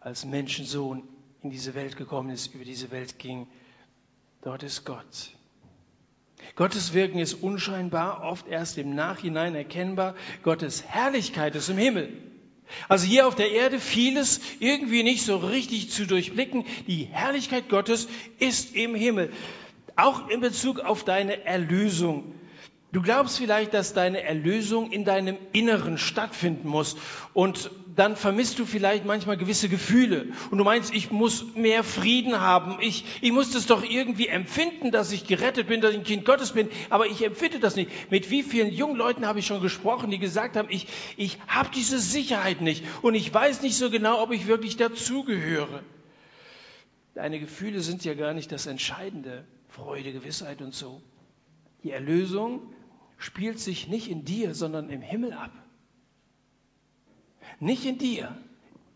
als 0.00 0.24
Menschensohn 0.24 1.04
in 1.40 1.50
diese 1.50 1.74
Welt 1.74 1.96
gekommen 1.96 2.30
ist, 2.30 2.52
über 2.52 2.64
diese 2.64 2.90
Welt 2.90 3.18
ging. 3.20 3.46
Dort 4.42 4.64
ist 4.64 4.84
Gott. 4.84 5.30
Gottes 6.56 6.92
Wirken 6.92 7.20
ist 7.20 7.34
unscheinbar, 7.34 8.24
oft 8.24 8.48
erst 8.48 8.76
im 8.76 8.94
Nachhinein 8.96 9.54
erkennbar. 9.54 10.16
Gottes 10.42 10.82
Herrlichkeit 10.84 11.54
ist 11.54 11.68
im 11.68 11.78
Himmel. 11.78 12.12
Also 12.88 13.06
hier 13.06 13.28
auf 13.28 13.36
der 13.36 13.52
Erde 13.52 13.78
vieles 13.78 14.40
irgendwie 14.58 15.04
nicht 15.04 15.24
so 15.24 15.36
richtig 15.36 15.90
zu 15.90 16.06
durchblicken. 16.06 16.64
Die 16.88 17.04
Herrlichkeit 17.04 17.68
Gottes 17.68 18.08
ist 18.40 18.74
im 18.74 18.96
Himmel. 18.96 19.32
Auch 19.94 20.28
in 20.28 20.40
Bezug 20.40 20.80
auf 20.80 21.04
deine 21.04 21.44
Erlösung. 21.44 22.34
Du 22.92 23.02
glaubst 23.02 23.38
vielleicht, 23.38 23.72
dass 23.72 23.92
deine 23.92 24.22
Erlösung 24.22 24.90
in 24.90 25.04
deinem 25.04 25.36
Inneren 25.52 25.96
stattfinden 25.96 26.66
muss 26.68 26.96
und 27.34 27.70
dann 27.94 28.16
vermisst 28.16 28.58
du 28.58 28.66
vielleicht 28.66 29.04
manchmal 29.04 29.36
gewisse 29.36 29.68
Gefühle 29.68 30.26
und 30.50 30.58
du 30.58 30.64
meinst, 30.64 30.92
ich 30.92 31.12
muss 31.12 31.54
mehr 31.54 31.84
Frieden 31.84 32.40
haben, 32.40 32.78
ich, 32.80 33.04
ich 33.20 33.30
muss 33.30 33.52
das 33.52 33.66
doch 33.66 33.84
irgendwie 33.84 34.26
empfinden, 34.26 34.90
dass 34.90 35.12
ich 35.12 35.24
gerettet 35.24 35.68
bin, 35.68 35.80
dass 35.80 35.92
ich 35.92 35.98
ein 35.98 36.04
Kind 36.04 36.24
Gottes 36.24 36.52
bin, 36.52 36.68
aber 36.88 37.06
ich 37.06 37.24
empfinde 37.24 37.60
das 37.60 37.76
nicht. 37.76 38.10
Mit 38.10 38.28
wie 38.30 38.42
vielen 38.42 38.72
jungen 38.72 38.96
Leuten 38.96 39.24
habe 39.24 39.38
ich 39.38 39.46
schon 39.46 39.60
gesprochen, 39.62 40.10
die 40.10 40.18
gesagt 40.18 40.56
haben, 40.56 40.68
ich, 40.68 40.88
ich 41.16 41.38
habe 41.46 41.70
diese 41.72 42.00
Sicherheit 42.00 42.60
nicht 42.60 42.84
und 43.02 43.14
ich 43.14 43.32
weiß 43.32 43.62
nicht 43.62 43.76
so 43.76 43.90
genau, 43.90 44.20
ob 44.20 44.32
ich 44.32 44.48
wirklich 44.48 44.76
dazugehöre. 44.76 45.84
Deine 47.14 47.38
Gefühle 47.38 47.82
sind 47.82 48.04
ja 48.04 48.14
gar 48.14 48.34
nicht 48.34 48.50
das 48.50 48.66
Entscheidende, 48.66 49.44
Freude, 49.68 50.12
Gewissheit 50.12 50.60
und 50.60 50.74
so. 50.74 51.00
Die 51.84 51.92
Erlösung 51.92 52.72
spielt 53.20 53.60
sich 53.60 53.86
nicht 53.86 54.10
in 54.10 54.24
dir, 54.24 54.54
sondern 54.54 54.88
im 54.90 55.02
Himmel 55.02 55.34
ab. 55.34 55.52
Nicht 57.60 57.84
in 57.84 57.98
dir, 57.98 58.36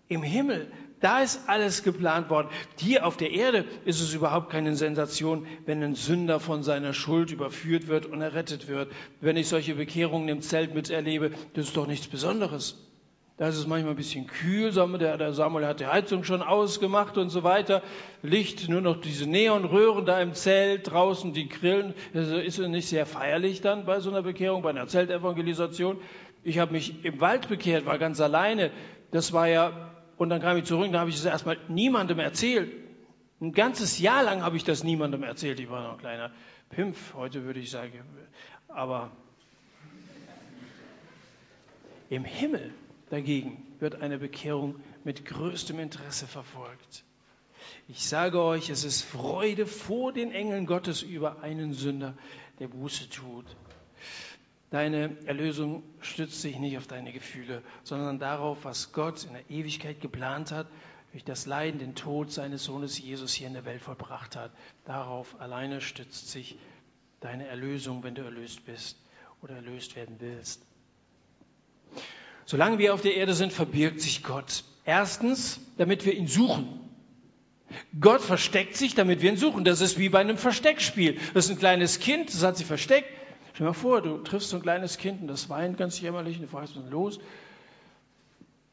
im 0.08 0.22
Himmel. 0.22 0.72
Da 1.00 1.20
ist 1.20 1.48
alles 1.48 1.82
geplant 1.82 2.30
worden. 2.30 2.48
Hier 2.78 3.06
auf 3.06 3.18
der 3.18 3.30
Erde 3.30 3.66
ist 3.84 4.00
es 4.00 4.14
überhaupt 4.14 4.48
keine 4.48 4.74
Sensation, 4.74 5.46
wenn 5.66 5.82
ein 5.82 5.94
Sünder 5.94 6.40
von 6.40 6.62
seiner 6.62 6.94
Schuld 6.94 7.30
überführt 7.30 7.86
wird 7.88 8.06
und 8.06 8.22
errettet 8.22 8.66
wird. 8.66 8.90
Wenn 9.20 9.36
ich 9.36 9.48
solche 9.48 9.74
Bekehrungen 9.74 10.28
im 10.28 10.40
Zelt 10.40 10.74
miterlebe, 10.74 11.32
das 11.52 11.66
ist 11.66 11.76
doch 11.76 11.86
nichts 11.86 12.08
Besonderes. 12.08 12.78
Da 13.36 13.48
ist 13.48 13.56
es 13.56 13.66
manchmal 13.66 13.94
ein 13.94 13.96
bisschen 13.96 14.28
kühl, 14.28 14.70
der 14.70 15.32
Samuel 15.32 15.66
hat 15.66 15.80
die 15.80 15.86
Heizung 15.86 16.22
schon 16.22 16.40
ausgemacht 16.40 17.18
und 17.18 17.30
so 17.30 17.42
weiter. 17.42 17.82
Licht, 18.22 18.68
nur 18.68 18.80
noch 18.80 19.00
diese 19.00 19.28
Neonröhren 19.28 20.06
da 20.06 20.20
im 20.20 20.34
Zelt, 20.34 20.88
draußen 20.88 21.32
die 21.32 21.48
Grillen. 21.48 21.94
Das 22.12 22.28
ist 22.28 22.58
nicht 22.60 22.88
sehr 22.88 23.06
feierlich 23.06 23.60
dann 23.60 23.86
bei 23.86 23.98
so 23.98 24.10
einer 24.10 24.22
Bekehrung, 24.22 24.62
bei 24.62 24.70
einer 24.70 24.86
Zeltevangelisation. 24.86 26.00
Ich 26.44 26.60
habe 26.60 26.70
mich 26.70 27.04
im 27.04 27.20
Wald 27.20 27.48
bekehrt, 27.48 27.86
war 27.86 27.98
ganz 27.98 28.20
alleine. 28.20 28.70
Das 29.10 29.32
war 29.32 29.48
ja, 29.48 29.90
und 30.16 30.28
dann 30.28 30.40
kam 30.40 30.56
ich 30.56 30.64
zurück, 30.64 30.92
da 30.92 31.00
habe 31.00 31.10
ich 31.10 31.16
es 31.16 31.24
erstmal 31.24 31.58
niemandem 31.66 32.20
erzählt. 32.20 32.72
Ein 33.40 33.52
ganzes 33.52 33.98
Jahr 33.98 34.22
lang 34.22 34.42
habe 34.42 34.56
ich 34.56 34.62
das 34.62 34.84
niemandem 34.84 35.24
erzählt. 35.24 35.58
Ich 35.58 35.68
war 35.68 35.82
noch 35.82 35.94
ein 35.94 35.98
kleiner 35.98 36.30
Pimpf, 36.70 37.14
heute 37.14 37.42
würde 37.42 37.58
ich 37.58 37.72
sagen. 37.72 37.98
Aber 38.68 39.10
im 42.10 42.24
Himmel 42.24 42.72
Dagegen 43.10 43.66
wird 43.80 44.00
eine 44.00 44.18
Bekehrung 44.18 44.76
mit 45.04 45.24
größtem 45.24 45.78
Interesse 45.78 46.26
verfolgt. 46.26 47.04
Ich 47.88 48.06
sage 48.06 48.42
euch, 48.42 48.70
es 48.70 48.84
ist 48.84 49.02
Freude 49.02 49.66
vor 49.66 50.12
den 50.12 50.32
Engeln 50.32 50.66
Gottes 50.66 51.02
über 51.02 51.42
einen 51.42 51.72
Sünder, 51.72 52.14
der 52.58 52.68
Buße 52.68 53.08
tut. 53.10 53.44
Deine 54.70 55.16
Erlösung 55.26 55.82
stützt 56.00 56.40
sich 56.40 56.58
nicht 56.58 56.76
auf 56.78 56.86
deine 56.86 57.12
Gefühle, 57.12 57.62
sondern 57.84 58.18
darauf, 58.18 58.64
was 58.64 58.92
Gott 58.92 59.24
in 59.24 59.34
der 59.34 59.48
Ewigkeit 59.50 60.00
geplant 60.00 60.50
hat, 60.50 60.66
durch 61.12 61.22
das 61.24 61.46
Leiden, 61.46 61.78
den 61.78 61.94
Tod 61.94 62.32
seines 62.32 62.64
Sohnes 62.64 62.98
Jesus 62.98 63.34
hier 63.34 63.46
in 63.46 63.54
der 63.54 63.64
Welt 63.64 63.82
vollbracht 63.82 64.34
hat. 64.34 64.50
Darauf 64.84 65.40
alleine 65.40 65.80
stützt 65.80 66.30
sich 66.30 66.58
deine 67.20 67.46
Erlösung, 67.46 68.02
wenn 68.02 68.16
du 68.16 68.22
erlöst 68.22 68.64
bist 68.66 68.98
oder 69.42 69.54
erlöst 69.54 69.94
werden 69.94 70.16
willst. 70.18 70.66
Solange 72.46 72.78
wir 72.78 72.94
auf 72.94 73.00
der 73.00 73.14
Erde 73.16 73.34
sind, 73.34 73.52
verbirgt 73.52 74.00
sich 74.00 74.22
Gott. 74.22 74.64
Erstens, 74.84 75.60
damit 75.78 76.04
wir 76.04 76.14
ihn 76.14 76.26
suchen. 76.26 76.80
Gott 78.00 78.20
versteckt 78.20 78.76
sich, 78.76 78.94
damit 78.94 79.22
wir 79.22 79.30
ihn 79.30 79.36
suchen. 79.36 79.64
Das 79.64 79.80
ist 79.80 79.98
wie 79.98 80.08
bei 80.08 80.20
einem 80.20 80.36
Versteckspiel. 80.36 81.18
Das 81.32 81.46
ist 81.46 81.52
ein 81.52 81.58
kleines 81.58 81.98
Kind, 81.98 82.32
das 82.32 82.42
hat 82.42 82.56
sich 82.56 82.66
versteckt. 82.66 83.08
Stell 83.54 83.66
dir 83.66 83.70
mal 83.70 83.72
vor, 83.72 84.02
du 84.02 84.18
triffst 84.18 84.50
so 84.50 84.56
ein 84.56 84.62
kleines 84.62 84.98
Kind 84.98 85.22
und 85.22 85.28
das 85.28 85.48
weint 85.48 85.78
ganz 85.78 86.00
jämmerlich 86.00 86.36
und 86.36 86.42
du 86.42 86.48
fragst, 86.48 86.76
was 86.76 86.84
ist 86.84 86.90
los? 86.90 87.20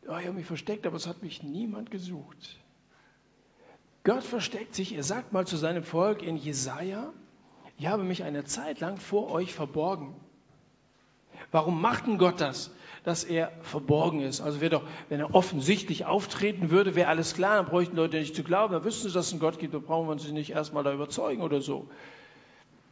Oh, 0.07 0.17
ich 0.17 0.25
habe 0.25 0.33
mich 0.33 0.47
versteckt, 0.47 0.85
aber 0.85 0.97
es 0.97 1.07
hat 1.07 1.21
mich 1.21 1.43
niemand 1.43 1.91
gesucht. 1.91 2.59
Gott 4.03 4.23
versteckt 4.23 4.75
sich. 4.75 4.95
Er 4.95 5.03
sagt 5.03 5.31
mal 5.31 5.45
zu 5.45 5.57
seinem 5.57 5.83
Volk 5.83 6.23
in 6.23 6.35
Jesaja, 6.35 7.13
Ich 7.77 7.87
habe 7.87 8.03
mich 8.03 8.23
eine 8.23 8.43
Zeit 8.43 8.79
lang 8.79 8.97
vor 8.97 9.31
euch 9.31 9.53
verborgen. 9.53 10.15
Warum 11.51 11.81
macht 11.81 12.07
denn 12.07 12.17
Gott 12.17 12.39
das? 12.39 12.71
Dass 13.03 13.23
er 13.23 13.51
verborgen 13.61 14.21
ist. 14.21 14.41
Also 14.41 14.61
wäre 14.61 14.69
doch, 14.69 14.83
wenn 15.09 15.19
er 15.19 15.33
offensichtlich 15.33 16.05
auftreten 16.05 16.69
würde, 16.69 16.95
wäre 16.95 17.09
alles 17.09 17.33
klar, 17.33 17.57
dann 17.57 17.65
bräuchten 17.65 17.95
Leute 17.95 18.17
nicht 18.17 18.35
zu 18.35 18.43
glauben, 18.43 18.73
dann 18.73 18.83
wüssten 18.83 19.07
sie, 19.07 19.13
dass 19.13 19.27
es 19.27 19.33
einen 19.33 19.39
Gott 19.39 19.57
gibt, 19.59 19.73
dann 19.73 19.81
brauchen 19.81 20.07
wir 20.07 20.11
uns 20.11 20.29
nicht 20.31 20.51
erstmal 20.51 20.83
da 20.83 20.93
überzeugen 20.93 21.41
oder 21.41 21.61
so. 21.61 21.87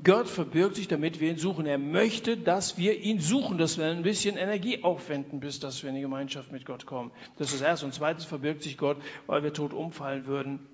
Gott 0.04 0.30
verbirgt 0.30 0.78
sich, 0.78 0.88
damit 0.88 1.20
wir 1.20 1.30
ihn 1.30 1.38
suchen. 1.38 1.66
Er 1.66 1.78
möchte, 1.78 2.38
dass 2.38 2.78
wir 2.78 3.00
ihn 3.02 3.20
suchen, 3.20 3.58
dass 3.58 3.78
wir 3.78 3.86
ein 3.86 4.02
bisschen 4.02 4.38
Energie 4.38 4.82
aufwenden, 4.82 5.42
bis 5.42 5.60
dass 5.60 5.84
wir 5.84 5.90
in 5.90 5.96
die 5.96 6.02
Gemeinschaft 6.02 6.54
mit 6.54 6.66
Gott 6.66 6.86
kommen. 6.86 7.12
Das 7.38 7.52
ist 7.52 7.62
das 7.62 7.68
Erste. 7.68 7.86
Und 7.86 7.94
zweitens 7.94 8.24
verbirgt 8.24 8.64
sich 8.64 8.78
Gott, 8.78 8.98
weil 9.28 9.44
wir 9.44 9.52
tot 9.52 9.74
umfallen 9.74 10.26
würden, 10.26 10.66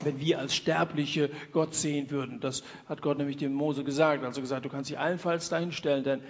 wenn 0.00 0.18
wir 0.18 0.40
als 0.40 0.56
Sterbliche 0.56 1.30
Gott 1.52 1.76
sehen 1.76 2.10
würden. 2.10 2.40
Das 2.40 2.64
hat 2.86 3.02
Gott 3.02 3.18
nämlich 3.18 3.36
dem 3.36 3.54
Mose 3.54 3.84
gesagt. 3.84 4.24
Also 4.24 4.40
gesagt, 4.40 4.64
du 4.64 4.68
kannst 4.68 4.90
dich 4.90 4.98
allenfalls 4.98 5.48
dahin 5.48 5.70
stellen, 5.70 6.02
denn 6.02 6.20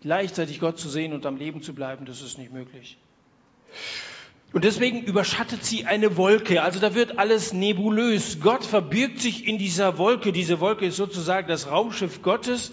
gleichzeitig 0.00 0.60
Gott 0.60 0.78
zu 0.78 0.88
sehen 0.88 1.12
und 1.12 1.26
am 1.26 1.36
Leben 1.36 1.62
zu 1.62 1.74
bleiben, 1.74 2.06
das 2.06 2.22
ist 2.22 2.38
nicht 2.38 2.52
möglich. 2.52 2.98
Und 4.52 4.62
deswegen 4.62 5.02
überschattet 5.02 5.64
sie 5.64 5.84
eine 5.84 6.16
Wolke. 6.16 6.62
Also 6.62 6.78
da 6.78 6.94
wird 6.94 7.18
alles 7.18 7.52
nebulös. 7.52 8.40
Gott 8.40 8.64
verbirgt 8.64 9.18
sich 9.18 9.48
in 9.48 9.58
dieser 9.58 9.98
Wolke. 9.98 10.30
Diese 10.30 10.60
Wolke 10.60 10.86
ist 10.86 10.96
sozusagen 10.96 11.48
das 11.48 11.68
Raumschiff 11.68 12.22
Gottes. 12.22 12.70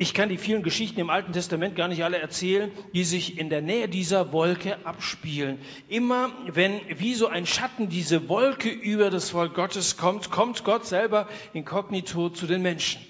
Ich 0.00 0.12
kann 0.12 0.28
die 0.28 0.38
vielen 0.38 0.64
Geschichten 0.64 0.98
im 0.98 1.10
Alten 1.10 1.32
Testament 1.32 1.76
gar 1.76 1.88
nicht 1.88 2.02
alle 2.02 2.18
erzählen, 2.18 2.70
die 2.94 3.04
sich 3.04 3.38
in 3.38 3.48
der 3.48 3.62
Nähe 3.62 3.88
dieser 3.88 4.32
Wolke 4.32 4.84
abspielen. 4.84 5.58
Immer 5.88 6.30
wenn 6.46 6.80
wie 6.98 7.14
so 7.14 7.28
ein 7.28 7.46
Schatten 7.46 7.88
diese 7.88 8.28
Wolke 8.28 8.68
über 8.68 9.10
das 9.10 9.30
Volk 9.30 9.54
Gottes 9.54 9.96
kommt, 9.96 10.30
kommt 10.30 10.64
Gott 10.64 10.86
selber 10.86 11.28
inkognito 11.52 12.30
zu 12.30 12.46
den 12.46 12.62
Menschen. 12.62 13.00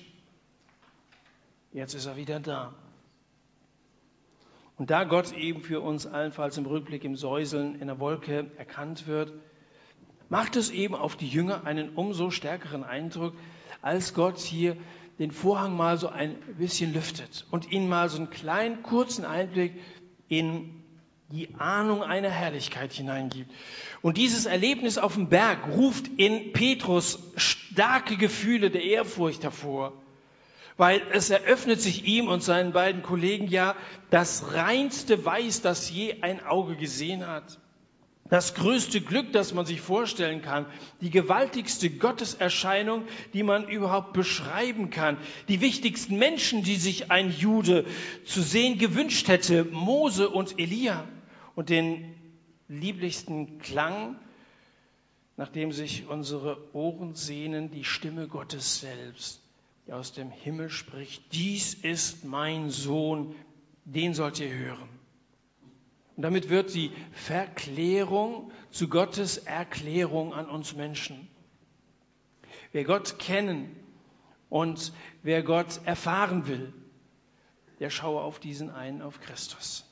Jetzt 1.73 1.95
ist 1.95 2.07
er 2.07 2.17
wieder 2.17 2.41
da. 2.41 2.75
Und 4.79 4.91
da 4.91 5.03
Gott 5.03 5.33
eben 5.33 5.61
für 5.61 5.81
uns 5.81 6.07
allenfalls 6.07 6.57
im 6.57 6.65
Rückblick 6.65 7.05
im 7.05 7.17
Säuseln 7.17 7.81
in 7.81 7.89
der 7.89 7.99
Wolke 7.99 8.47
erkannt 8.57 9.09
wird, 9.09 9.33
macht 10.29 10.55
es 10.55 10.71
eben 10.71 10.95
auf 10.95 11.17
die 11.17 11.29
Jünger 11.29 11.65
einen 11.67 11.91
umso 11.91 12.31
stärkeren 12.31 12.85
Eindruck, 12.85 13.35
als 13.83 14.15
Gott 14.15 14.39
hier 14.39 14.77
den 15.19 15.33
Vorhang 15.33 15.77
mal 15.77 15.99
so 15.99 16.09
ein 16.09 16.37
bisschen 16.59 16.95
lüftet 16.95 17.45
und 17.51 17.73
ihnen 17.73 17.89
mal 17.89 18.09
so 18.09 18.19
einen 18.19 18.31
kleinen, 18.31 18.85
kurzen 18.85 19.25
Einblick 19.25 19.73
in 20.29 20.85
die 21.31 21.55
Ahnung 21.57 22.05
einer 22.05 22.31
Herrlichkeit 22.31 22.93
hineingibt. 22.93 23.51
Und 24.01 24.17
dieses 24.17 24.47
Erlebnis 24.47 24.97
auf 24.97 25.15
dem 25.15 25.29
Berg 25.29 25.69
ruft 25.77 26.07
in 26.17 26.53
Petrus 26.53 27.19
starke 27.37 28.17
Gefühle 28.17 28.71
der 28.71 28.85
Ehrfurcht 28.85 29.43
hervor 29.43 29.93
weil 30.79 31.03
es 31.13 31.29
eröffnet 31.29 31.83
sich 31.83 32.05
ihm 32.05 32.29
und 32.29 32.43
seinen 32.43 32.73
beiden 32.73 33.03
Kollegen 33.03 33.49
ja 33.49 33.75
das 34.11 34.55
reinste 34.55 35.25
Weiß, 35.25 35.61
das 35.61 35.91
je 35.91 36.23
ein 36.23 36.43
Auge 36.47 36.77
gesehen 36.77 37.27
hat. 37.27 37.59
Das 38.31 38.55
größte 38.55 39.01
Glück, 39.01 39.33
das 39.33 39.55
man 39.55 39.67
sich 39.67 39.81
vorstellen 39.81 40.41
kann, 40.41 40.67
die 41.01 41.11
gewaltigste 41.11 41.91
Gotteserscheinung, 41.91 43.05
die 43.33 43.43
man 43.43 43.69
überhaupt 43.69 44.13
beschreiben 44.13 44.91
kann, 44.91 45.17
die 45.49 45.61
wichtigsten 45.61 46.17
Menschen, 46.17 46.63
die 46.63 46.77
sich 46.77 47.11
ein 47.11 47.33
Jude 47.33 47.85
zu 48.25 48.41
sehen 48.43 48.79
gewünscht 48.79 49.29
hätte, 49.29 49.65
Mose 49.65 50.29
und 50.29 50.61
Elia, 50.61 51.09
und 51.57 51.71
den 51.71 52.15
lieblichsten 52.69 53.59
Klang, 53.59 54.17
nach 55.37 55.49
dem 55.49 55.73
sich 55.73 56.07
unsere 56.07 56.59
Ohren 56.75 57.15
sehnen, 57.15 57.71
die 57.71 57.85
Stimme 57.85 58.29
Gottes 58.29 58.81
selbst 58.81 59.41
der 59.89 59.97
aus 59.97 60.13
dem 60.13 60.31
Himmel 60.31 60.69
spricht, 60.69 61.33
dies 61.33 61.73
ist 61.73 62.23
mein 62.25 62.69
Sohn, 62.69 63.35
den 63.87 64.13
sollt 64.13 64.39
ihr 64.39 64.53
hören. 64.53 64.89
Und 66.15 66.23
damit 66.25 66.51
wird 66.51 66.75
die 66.75 66.93
Verklärung 67.13 68.53
zu 68.71 68.89
Gottes 68.89 69.39
Erklärung 69.39 70.35
an 70.35 70.47
uns 70.47 70.77
Menschen. 70.77 71.27
Wer 72.73 72.85
Gott 72.85 73.19
kennen 73.19 73.75
und 74.51 74.93
wer 75.23 75.43
Gott 75.43 75.81
erfahren 75.87 76.47
will, 76.47 76.75
der 77.81 77.89
schaue 77.89 78.21
auf 78.21 78.39
diesen 78.39 78.69
einen, 78.69 79.01
auf 79.01 79.21
Christus. 79.21 79.87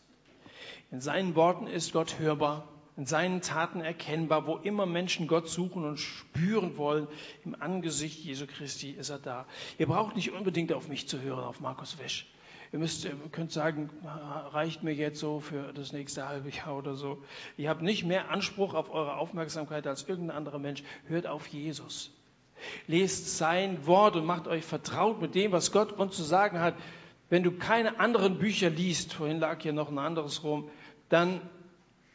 In 0.91 1.01
seinen 1.01 1.35
Worten 1.37 1.67
ist 1.67 1.95
Gott 1.95 2.19
hörbar 2.19 2.69
in 2.97 3.07
seinen 3.07 3.43
Taten 3.43 3.81
erkennbar. 3.81 4.47
Wo 4.47 4.57
immer 4.57 4.87
Menschen 4.87 5.27
Gott 5.27 5.49
suchen 5.49 5.85
und 5.85 5.99
spüren 5.99 6.77
wollen, 6.77 7.07
im 7.45 7.61
Angesicht 7.61 8.25
Jesu 8.25 8.47
Christi 8.47 8.91
ist 8.91 9.11
er 9.11 9.19
da. 9.19 9.47
Ihr 9.79 9.87
braucht 9.87 10.17
nicht 10.17 10.33
unbedingt 10.33 10.73
auf 10.73 10.89
mich 10.89 11.09
zu 11.09 11.21
hören, 11.21 11.45
auf 11.45 11.61
Markus 11.61 11.99
Wesch. 11.99 12.27
Ihr 12.73 12.81
müsst, 12.81 13.05
ihr 13.05 13.15
könnt 13.31 13.53
sagen, 13.53 13.91
reicht 14.51 14.83
mir 14.83 14.93
jetzt 14.93 15.21
so 15.21 15.41
für 15.41 15.73
das 15.73 15.93
nächste 15.93 16.29
halbe 16.29 16.51
Jahr 16.51 16.77
oder 16.77 16.95
so. 16.95 17.23
Ihr 17.57 17.71
habt 17.71 17.83
nicht 17.83 18.05
mehr 18.05 18.31
Anspruch 18.31 18.75
auf 18.75 18.91
eure 18.91 19.17
Aufmerksamkeit 19.17 19.87
als 19.87 20.09
irgendein 20.09 20.37
anderer 20.37 20.59
Mensch. 20.59 20.83
Hört 21.07 21.27
auf 21.27 21.47
Jesus. 21.47 22.11
Lest 22.87 23.37
sein 23.37 23.87
Wort 23.87 24.17
und 24.17 24.25
macht 24.25 24.49
euch 24.49 24.65
vertraut 24.65 25.21
mit 25.21 25.35
dem, 25.35 25.53
was 25.53 25.73
Gott 25.73 25.93
uns 25.93 26.17
zu 26.17 26.23
sagen 26.23 26.61
hat. 26.61 26.75
Wenn 27.29 27.43
du 27.43 27.53
keine 27.53 28.01
anderen 28.01 28.39
Bücher 28.39 28.71
liest, 28.71 29.13
vorhin 29.13 29.39
lag 29.39 29.63
hier 29.63 29.73
noch 29.73 29.91
ein 29.91 29.99
anderes 29.99 30.43
rum, 30.43 30.71
dann 31.09 31.41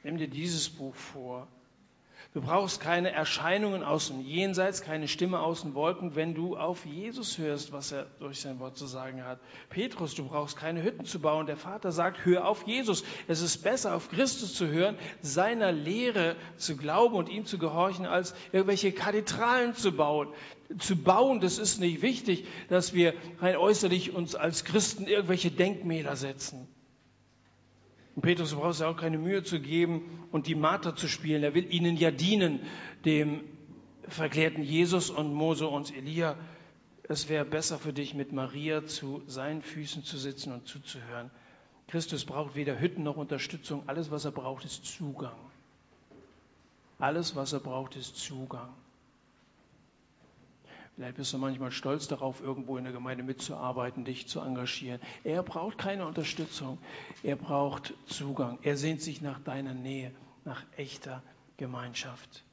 Nimm 0.04 0.18
dir 0.18 0.28
dieses 0.28 0.70
Buch 0.70 0.96
vor. 0.96 1.48
Du 2.34 2.40
brauchst 2.40 2.80
keine 2.80 3.12
Erscheinungen 3.12 3.84
aus 3.84 4.08
dem 4.08 4.22
Jenseits, 4.22 4.82
keine 4.82 5.10
Stimme 5.10 5.42
aus 5.42 5.64
den 5.64 5.74
Wolken, 5.74 6.16
wenn 6.16 6.34
du 6.34 6.56
auf 6.56 6.86
Jesus 6.86 7.38
hörst, 7.38 7.74
was 7.74 7.92
er 7.92 8.06
durch 8.20 8.40
sein 8.40 8.60
Wort 8.60 8.78
zu 8.78 8.86
sagen 8.86 9.26
hat. 9.26 9.42
Petrus, 9.70 10.16
du 10.16 10.26
brauchst 10.26 10.56
keine 10.56 10.82
Hütten 10.82 11.04
zu 11.04 11.20
bauen. 11.20 11.46
Der 11.46 11.58
Vater 11.58 11.92
sagt, 11.92 12.24
hör 12.24 12.48
auf 12.48 12.66
Jesus. 12.66 13.04
Es 13.28 13.42
ist 13.42 13.64
besser, 13.64 13.94
auf 13.96 14.10
Christus 14.10 14.54
zu 14.54 14.68
hören, 14.68 14.98
seiner 15.22 15.74
Lehre 15.74 16.38
zu 16.56 16.78
glauben 16.78 17.16
und 17.16 17.28
ihm 17.28 17.46
zu 17.46 17.58
gehorchen, 17.58 18.06
als 18.06 18.34
irgendwelche 18.54 18.94
Kathedralen 18.94 19.76
zu 19.76 19.92
bauen. 19.92 20.30
Zu 20.80 20.96
bauen, 20.96 21.42
das 21.42 21.58
ist 21.58 21.82
nicht 21.82 22.02
wichtig, 22.02 22.48
dass 22.70 22.94
wir 22.94 23.14
rein 23.40 23.58
äußerlich 23.58 24.16
uns 24.16 24.36
als 24.36 24.64
Christen 24.64 25.06
irgendwelche 25.06 25.52
Denkmäler 25.52 26.16
setzen. 26.16 26.70
Und 28.16 28.24
Petrus, 28.24 28.52
du 28.52 28.58
brauchst 28.58 28.82
ja 28.82 28.90
auch 28.90 28.98
keine 28.98 29.18
Mühe 29.18 29.44
zu 29.44 29.60
geben 29.60 30.28
und 30.32 30.48
die 30.48 30.56
Marter 30.56 30.96
zu 30.96 31.08
spielen. 31.08 31.44
Er 31.44 31.54
will 31.54 31.74
ihnen 31.74 31.96
ja 31.96 32.12
dienen, 32.12 32.60
dem 33.06 33.42
verklärten 34.08 34.64
Jesus 34.64 35.10
und 35.10 35.34
Mose 35.34 35.68
und 35.68 35.96
Elia. 35.96 36.36
Es 37.04 37.30
wäre 37.30 37.46
besser 37.46 37.78
für 37.80 37.94
dich, 37.94 38.14
mit 38.14 38.34
Maria 38.34 38.86
zu 38.86 39.22
seinen 39.28 39.62
Füßen 39.62 40.04
zu 40.04 40.18
sitzen 40.18 40.52
und 40.52 40.68
zuzuhören. 40.68 41.32
Christus 41.88 42.26
braucht 42.26 42.56
weder 42.56 42.80
Hütten 42.80 43.04
noch 43.04 43.18
Unterstützung. 43.18 43.84
Alles, 43.88 44.12
was 44.12 44.26
er 44.26 44.32
braucht, 44.32 44.66
ist 44.66 44.86
Zugang. 44.86 45.36
Alles, 47.00 47.36
was 47.36 47.54
er 47.54 47.60
braucht, 47.60 47.96
ist 47.96 48.16
Zugang. 48.18 48.70
Vielleicht 51.02 51.18
bist 51.18 51.34
du 51.34 51.40
manchmal 51.40 51.72
stolz 51.72 52.08
darauf, 52.08 52.42
irgendwo 52.44 52.78
in 52.78 52.84
der 52.84 52.94
Gemeinde 52.94 53.24
mitzuarbeiten, 53.24 54.06
dich 54.06 54.28
zu 54.28 54.40
engagieren. 54.40 55.02
Er 55.24 55.42
braucht 55.42 55.80
keine 55.80 56.06
Unterstützung. 56.06 56.78
Er 57.24 57.36
braucht 57.36 57.96
Zugang. 58.06 58.60
Er 58.62 58.78
sehnt 58.78 59.02
sich 59.02 59.20
nach 59.20 59.40
deiner 59.40 59.74
Nähe, 59.74 60.12
nach 60.46 60.64
echter 60.78 61.24
Gemeinschaft. 61.58 62.44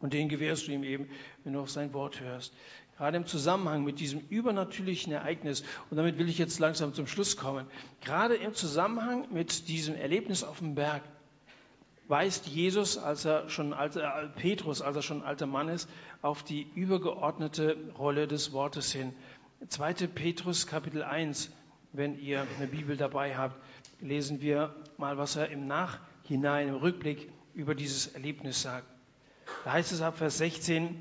Und 0.00 0.12
den 0.12 0.28
gewährst 0.28 0.68
du 0.68 0.70
ihm 0.70 0.84
eben, 0.84 1.08
wenn 1.42 1.54
du 1.54 1.60
auf 1.60 1.68
sein 1.68 1.92
Wort 1.92 2.20
hörst. 2.20 2.54
Gerade 2.98 3.16
im 3.16 3.26
Zusammenhang 3.26 3.82
mit 3.82 3.98
diesem 3.98 4.20
übernatürlichen 4.28 5.12
Ereignis, 5.12 5.64
und 5.90 5.96
damit 5.96 6.18
will 6.18 6.28
ich 6.28 6.38
jetzt 6.38 6.60
langsam 6.60 6.94
zum 6.94 7.08
Schluss 7.08 7.36
kommen, 7.36 7.66
gerade 8.00 8.36
im 8.36 8.54
Zusammenhang 8.54 9.26
mit 9.32 9.66
diesem 9.66 9.96
Erlebnis 9.96 10.44
auf 10.44 10.58
dem 10.58 10.76
Berg, 10.76 11.02
weist 12.08 12.46
Jesus, 12.46 12.98
als 12.98 13.24
er 13.24 13.48
schon 13.48 13.72
alter, 13.72 14.22
äh, 14.22 14.28
Petrus, 14.28 14.82
als 14.82 14.96
er 14.96 15.02
schon 15.02 15.22
alter 15.22 15.46
Mann 15.46 15.68
ist, 15.68 15.88
auf 16.22 16.42
die 16.42 16.66
übergeordnete 16.74 17.76
Rolle 17.98 18.26
des 18.26 18.52
Wortes 18.52 18.92
hin. 18.92 19.12
2. 19.68 20.06
Petrus 20.08 20.66
Kapitel 20.66 21.02
1, 21.02 21.50
wenn 21.92 22.18
ihr 22.18 22.46
eine 22.58 22.66
Bibel 22.66 22.96
dabei 22.96 23.36
habt, 23.36 23.56
lesen 24.00 24.40
wir 24.40 24.74
mal, 24.98 25.18
was 25.18 25.36
er 25.36 25.48
im 25.48 25.66
Nachhinein, 25.66 26.68
im 26.68 26.74
Rückblick 26.74 27.30
über 27.54 27.74
dieses 27.74 28.08
Erlebnis 28.08 28.62
sagt. 28.62 28.86
Da 29.64 29.72
heißt 29.72 29.92
es 29.92 30.02
ab 30.02 30.18
Vers 30.18 30.38
16, 30.38 30.96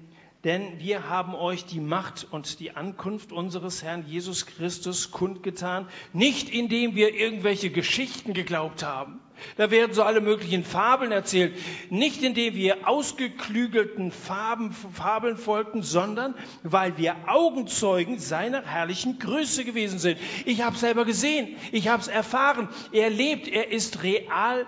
denn 0.45 0.79
wir 0.79 1.09
haben 1.09 1.33
euch 1.33 1.65
die 1.65 1.79
Macht 1.79 2.27
und 2.29 2.59
die 2.59 2.75
Ankunft 2.75 3.31
unseres 3.31 3.81
Herrn 3.81 4.05
Jesus 4.07 4.45
Christus 4.45 5.09
kundgetan, 5.09 5.87
nicht 6.13 6.49
indem 6.49 6.93
wir 6.93 7.15
irgendwelche 7.15 7.71
Geschichten 7.71 8.35
geglaubt 8.35 8.83
haben. 8.83 9.19
Da 9.57 9.71
werden 9.71 9.93
so 9.93 10.03
alle 10.03 10.21
möglichen 10.21 10.63
Fabeln 10.63 11.11
erzählt, 11.11 11.57
nicht 11.89 12.21
indem 12.21 12.53
wir 12.53 12.87
ausgeklügelten 12.87 14.11
Farben, 14.11 14.71
Fabeln 14.71 15.35
folgten, 15.35 15.81
sondern 15.81 16.35
weil 16.61 16.95
wir 16.99 17.15
Augenzeugen 17.27 18.19
seiner 18.19 18.63
herrlichen 18.63 19.17
Größe 19.17 19.65
gewesen 19.65 19.97
sind. 19.97 20.19
Ich 20.45 20.61
habe 20.61 20.77
selber 20.77 21.05
gesehen, 21.05 21.55
ich 21.71 21.87
habe 21.87 22.03
es 22.03 22.07
erfahren. 22.07 22.69
Er 22.91 23.09
lebt, 23.09 23.47
er 23.47 23.71
ist 23.71 24.03
real 24.03 24.67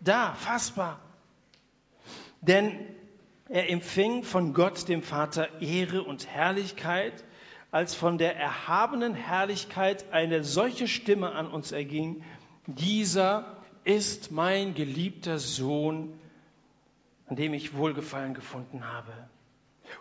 da, 0.00 0.32
fassbar. 0.32 1.00
Denn 2.40 2.97
er 3.48 3.70
empfing 3.70 4.22
von 4.22 4.52
Gott, 4.52 4.88
dem 4.88 5.02
Vater, 5.02 5.60
Ehre 5.60 6.02
und 6.02 6.26
Herrlichkeit, 6.26 7.24
als 7.70 7.94
von 7.94 8.18
der 8.18 8.36
erhabenen 8.36 9.14
Herrlichkeit 9.14 10.12
eine 10.12 10.44
solche 10.44 10.88
Stimme 10.88 11.32
an 11.32 11.46
uns 11.46 11.72
erging, 11.72 12.22
dieser 12.66 13.56
ist 13.84 14.30
mein 14.30 14.74
geliebter 14.74 15.38
Sohn, 15.38 16.18
an 17.26 17.36
dem 17.36 17.54
ich 17.54 17.74
Wohlgefallen 17.74 18.34
gefunden 18.34 18.86
habe. 18.86 19.12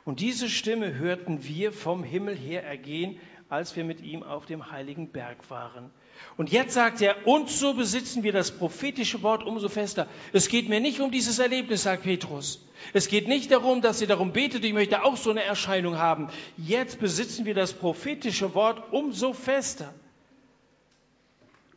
Und 0.04 0.20
diese 0.20 0.50
Stimme 0.50 0.96
hörten 0.96 1.46
wir 1.46 1.72
vom 1.72 2.04
Himmel 2.04 2.36
her 2.36 2.66
ergehen, 2.66 3.20
als 3.50 3.76
wir 3.76 3.84
mit 3.84 4.02
ihm 4.02 4.24
auf 4.24 4.46
dem 4.46 4.72
heiligen 4.72 5.10
Berg 5.10 5.50
waren. 5.50 5.90
Und 6.36 6.52
jetzt 6.52 6.74
sagt 6.74 7.02
er, 7.02 7.28
und 7.28 7.50
so 7.50 7.74
besitzen 7.74 8.24
wir 8.24 8.32
das 8.32 8.52
prophetische 8.52 9.22
Wort 9.24 9.44
umso 9.44 9.70
fester. 9.70 10.08
Es 10.34 10.50
geht 10.50 10.68
mir 10.68 10.80
nicht 10.80 11.00
um 11.00 11.12
dieses 11.12 11.40
Erlebnis, 11.40 11.84
sagt 11.84 12.04
Petrus. 12.04 12.66
Es 12.94 13.08
geht 13.08 13.28
nicht 13.28 13.52
darum, 13.52 13.82
dass 13.82 14.02
ihr 14.02 14.08
darum 14.08 14.34
betet, 14.34 14.66
ich 14.66 14.74
möchte 14.74 15.04
auch 15.04 15.18
so 15.18 15.30
eine 15.30 15.44
Erscheinung 15.44 15.98
haben. 15.98 16.30
Jetzt 16.58 17.00
besitzen 17.00 17.46
wir 17.46 17.54
das 17.54 17.74
prophetische 17.74 18.54
Wort 18.56 18.92
umso 18.92 19.34
fester. 19.34 19.94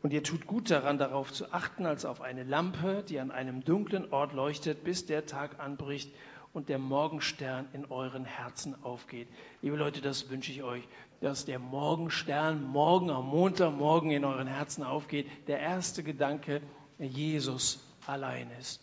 Und 0.03 0.15
ihr 0.15 0.23
tut 0.23 0.47
gut 0.47 0.71
daran, 0.71 0.97
darauf 0.97 1.31
zu 1.33 1.53
achten, 1.53 1.85
als 1.85 2.07
auf 2.07 2.23
eine 2.23 2.43
Lampe, 2.43 3.05
die 3.07 3.21
an 3.21 3.31
einem 3.31 3.63
dunklen 3.65 4.11
Ort 4.13 4.33
leuchtet, 4.33 4.83
bis 4.83 5.05
der 5.05 5.27
Tag 5.27 5.61
anbricht 5.61 6.11
und 6.55 6.71
der 6.71 6.79
Morgenstern 6.79 7.69
in 7.75 7.85
euren 7.85 8.25
Herzen 8.25 8.75
aufgeht. 8.83 9.29
Liebe 9.61 9.77
Leute, 9.77 10.01
das 10.01 10.31
wünsche 10.31 10.53
ich 10.53 10.63
euch, 10.63 10.83
dass 11.21 11.45
der 11.45 11.59
Morgenstern 11.59 12.65
morgen 12.65 13.11
am 13.11 13.27
Montagmorgen 13.27 14.11
in 14.11 14.25
euren 14.25 14.47
Herzen 14.47 14.83
aufgeht. 14.83 15.27
Der 15.49 15.61
erste 15.61 16.03
Gedanke, 16.03 16.63
Jesus 16.99 17.79
allein 18.07 18.51
ist. 18.59 18.81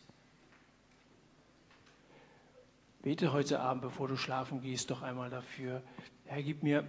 Bete 3.02 3.32
heute 3.34 3.60
Abend, 3.60 3.82
bevor 3.82 4.08
du 4.08 4.18
schlafen 4.18 4.62
gehst, 4.62 4.92
doch 4.92 5.02
einmal 5.02 5.30
dafür. 5.30 5.82
Herr, 6.26 6.44
gib 6.44 6.62
mir 6.62 6.86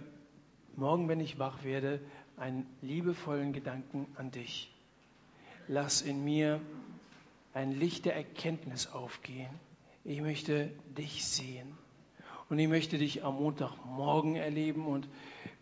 morgen, 0.75 1.07
wenn 1.07 1.19
ich 1.19 1.39
wach 1.39 1.63
werde, 1.63 1.99
einen 2.37 2.65
liebevollen 2.81 3.53
Gedanken 3.53 4.07
an 4.17 4.31
dich. 4.31 4.71
Lass 5.67 6.01
in 6.01 6.23
mir 6.23 6.61
ein 7.53 7.71
Licht 7.71 8.05
der 8.05 8.15
Erkenntnis 8.15 8.87
aufgehen. 8.87 9.49
Ich 10.03 10.21
möchte 10.21 10.71
dich 10.97 11.25
sehen. 11.25 11.77
Und 12.49 12.57
ich 12.57 12.67
möchte 12.67 12.97
dich 12.97 13.23
am 13.23 13.35
Montagmorgen 13.35 14.35
erleben 14.35 14.87
und 14.87 15.07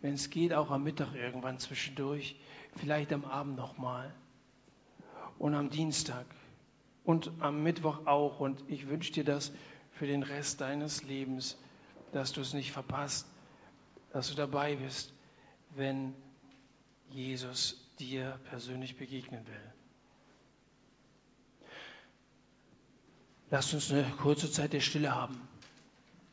wenn 0.00 0.14
es 0.14 0.30
geht, 0.30 0.52
auch 0.52 0.70
am 0.70 0.84
Mittag 0.84 1.14
irgendwann 1.14 1.58
zwischendurch, 1.58 2.36
vielleicht 2.76 3.12
am 3.12 3.24
Abend 3.24 3.56
nochmal 3.56 4.14
und 5.38 5.54
am 5.54 5.70
Dienstag 5.70 6.26
und 7.04 7.30
am 7.40 7.62
Mittwoch 7.62 8.06
auch. 8.06 8.40
Und 8.40 8.62
ich 8.68 8.88
wünsche 8.88 9.12
dir 9.12 9.24
das 9.24 9.52
für 9.92 10.06
den 10.06 10.22
Rest 10.22 10.60
deines 10.60 11.02
Lebens, 11.02 11.58
dass 12.12 12.32
du 12.32 12.40
es 12.40 12.54
nicht 12.54 12.72
verpasst, 12.72 13.26
dass 14.12 14.28
du 14.28 14.34
dabei 14.34 14.76
bist, 14.76 15.12
wenn 15.74 16.14
Jesus 17.10 17.88
dir 17.98 18.38
persönlich 18.48 18.96
begegnen 18.96 19.46
will. 19.46 19.72
Lasst 23.50 23.72
uns 23.72 23.90
eine 23.90 24.04
kurze 24.18 24.50
Zeit 24.50 24.74
der 24.74 24.80
Stille 24.80 25.14
haben, 25.14 25.40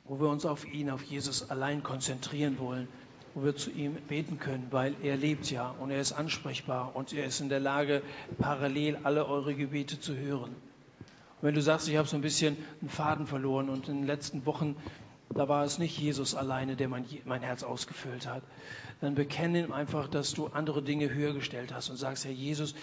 wo 0.03 0.19
wir 0.19 0.27
uns 0.27 0.45
auf 0.45 0.65
ihn, 0.65 0.89
auf 0.89 1.01
Jesus 1.03 1.49
allein 1.49 1.81
konzentrieren 1.81 2.59
wollen, 2.59 2.89
wo 3.35 3.43
wir 3.43 3.55
zu 3.55 3.69
ihm 3.69 3.95
beten 4.07 4.39
können, 4.39 4.67
weil 4.71 4.95
er 5.03 5.17
lebt 5.17 5.51
ja 5.51 5.75
und 5.79 5.91
er 5.91 5.99
ist 5.99 6.13
ansprechbar 6.13 6.95
und 6.95 7.13
er 7.13 7.25
ist 7.25 7.41
in 7.41 7.49
der 7.49 7.59
Lage, 7.59 8.01
parallel 8.39 8.97
alle 9.03 9.27
eure 9.27 9.53
Gebete 9.53 9.99
zu 9.99 10.15
hören. 10.15 10.51
Und 10.51 11.41
wenn 11.41 11.53
du 11.53 11.61
sagst, 11.61 11.87
ich 11.87 11.97
habe 11.97 12.07
so 12.07 12.15
ein 12.15 12.21
bisschen 12.21 12.57
einen 12.81 12.89
Faden 12.89 13.27
verloren 13.27 13.69
und 13.69 13.87
in 13.89 13.97
den 13.97 14.07
letzten 14.07 14.45
Wochen 14.45 14.75
da 15.35 15.49
war 15.49 15.65
es 15.65 15.79
nicht 15.79 15.97
Jesus 15.97 16.35
alleine, 16.35 16.75
der 16.75 16.87
mein, 16.87 17.05
mein 17.25 17.41
Herz 17.41 17.63
ausgefüllt 17.63 18.27
hat. 18.27 18.43
Dann 19.01 19.15
bekenne 19.15 19.65
ihm 19.65 19.73
einfach, 19.73 20.07
dass 20.07 20.33
du 20.33 20.47
andere 20.47 20.81
Dinge 20.81 21.13
höher 21.13 21.33
gestellt 21.33 21.73
hast 21.73 21.89
und 21.89 21.97
sagst, 21.97 22.25
Herr 22.25 22.31
Jesus, 22.31 22.75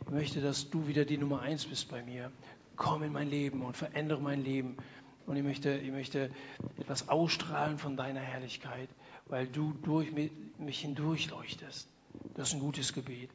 ich 0.00 0.10
möchte, 0.10 0.40
dass 0.40 0.70
du 0.70 0.88
wieder 0.88 1.04
die 1.04 1.18
Nummer 1.18 1.40
eins 1.40 1.66
bist 1.66 1.88
bei 1.88 2.02
mir. 2.02 2.32
Komm 2.76 3.02
in 3.02 3.12
mein 3.12 3.30
Leben 3.30 3.62
und 3.62 3.76
verändere 3.76 4.20
mein 4.20 4.42
Leben. 4.42 4.76
Und 5.26 5.36
ich 5.36 5.44
möchte, 5.44 5.76
ich 5.76 5.92
möchte 5.92 6.30
etwas 6.78 7.08
ausstrahlen 7.08 7.78
von 7.78 7.96
deiner 7.96 8.20
Herrlichkeit, 8.20 8.88
weil 9.30 9.46
du 9.46 9.72
durch 9.82 10.12
mich 10.12 10.80
hindurch 10.80 11.30
leuchtest. 11.30 11.88
Das 12.34 12.48
ist 12.48 12.54
ein 12.54 12.60
gutes 12.60 12.92
Gebet. 12.92 13.30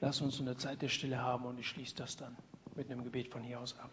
Lass 0.00 0.20
uns 0.20 0.40
eine 0.40 0.56
Zeit 0.56 0.82
der 0.82 0.88
Stille 0.88 1.20
haben 1.20 1.44
und 1.44 1.58
ich 1.58 1.68
schließe 1.68 1.94
das 1.96 2.16
dann 2.16 2.36
mit 2.74 2.90
einem 2.90 3.04
Gebet 3.04 3.28
von 3.28 3.42
hier 3.42 3.60
aus 3.60 3.78
ab. 3.78 3.90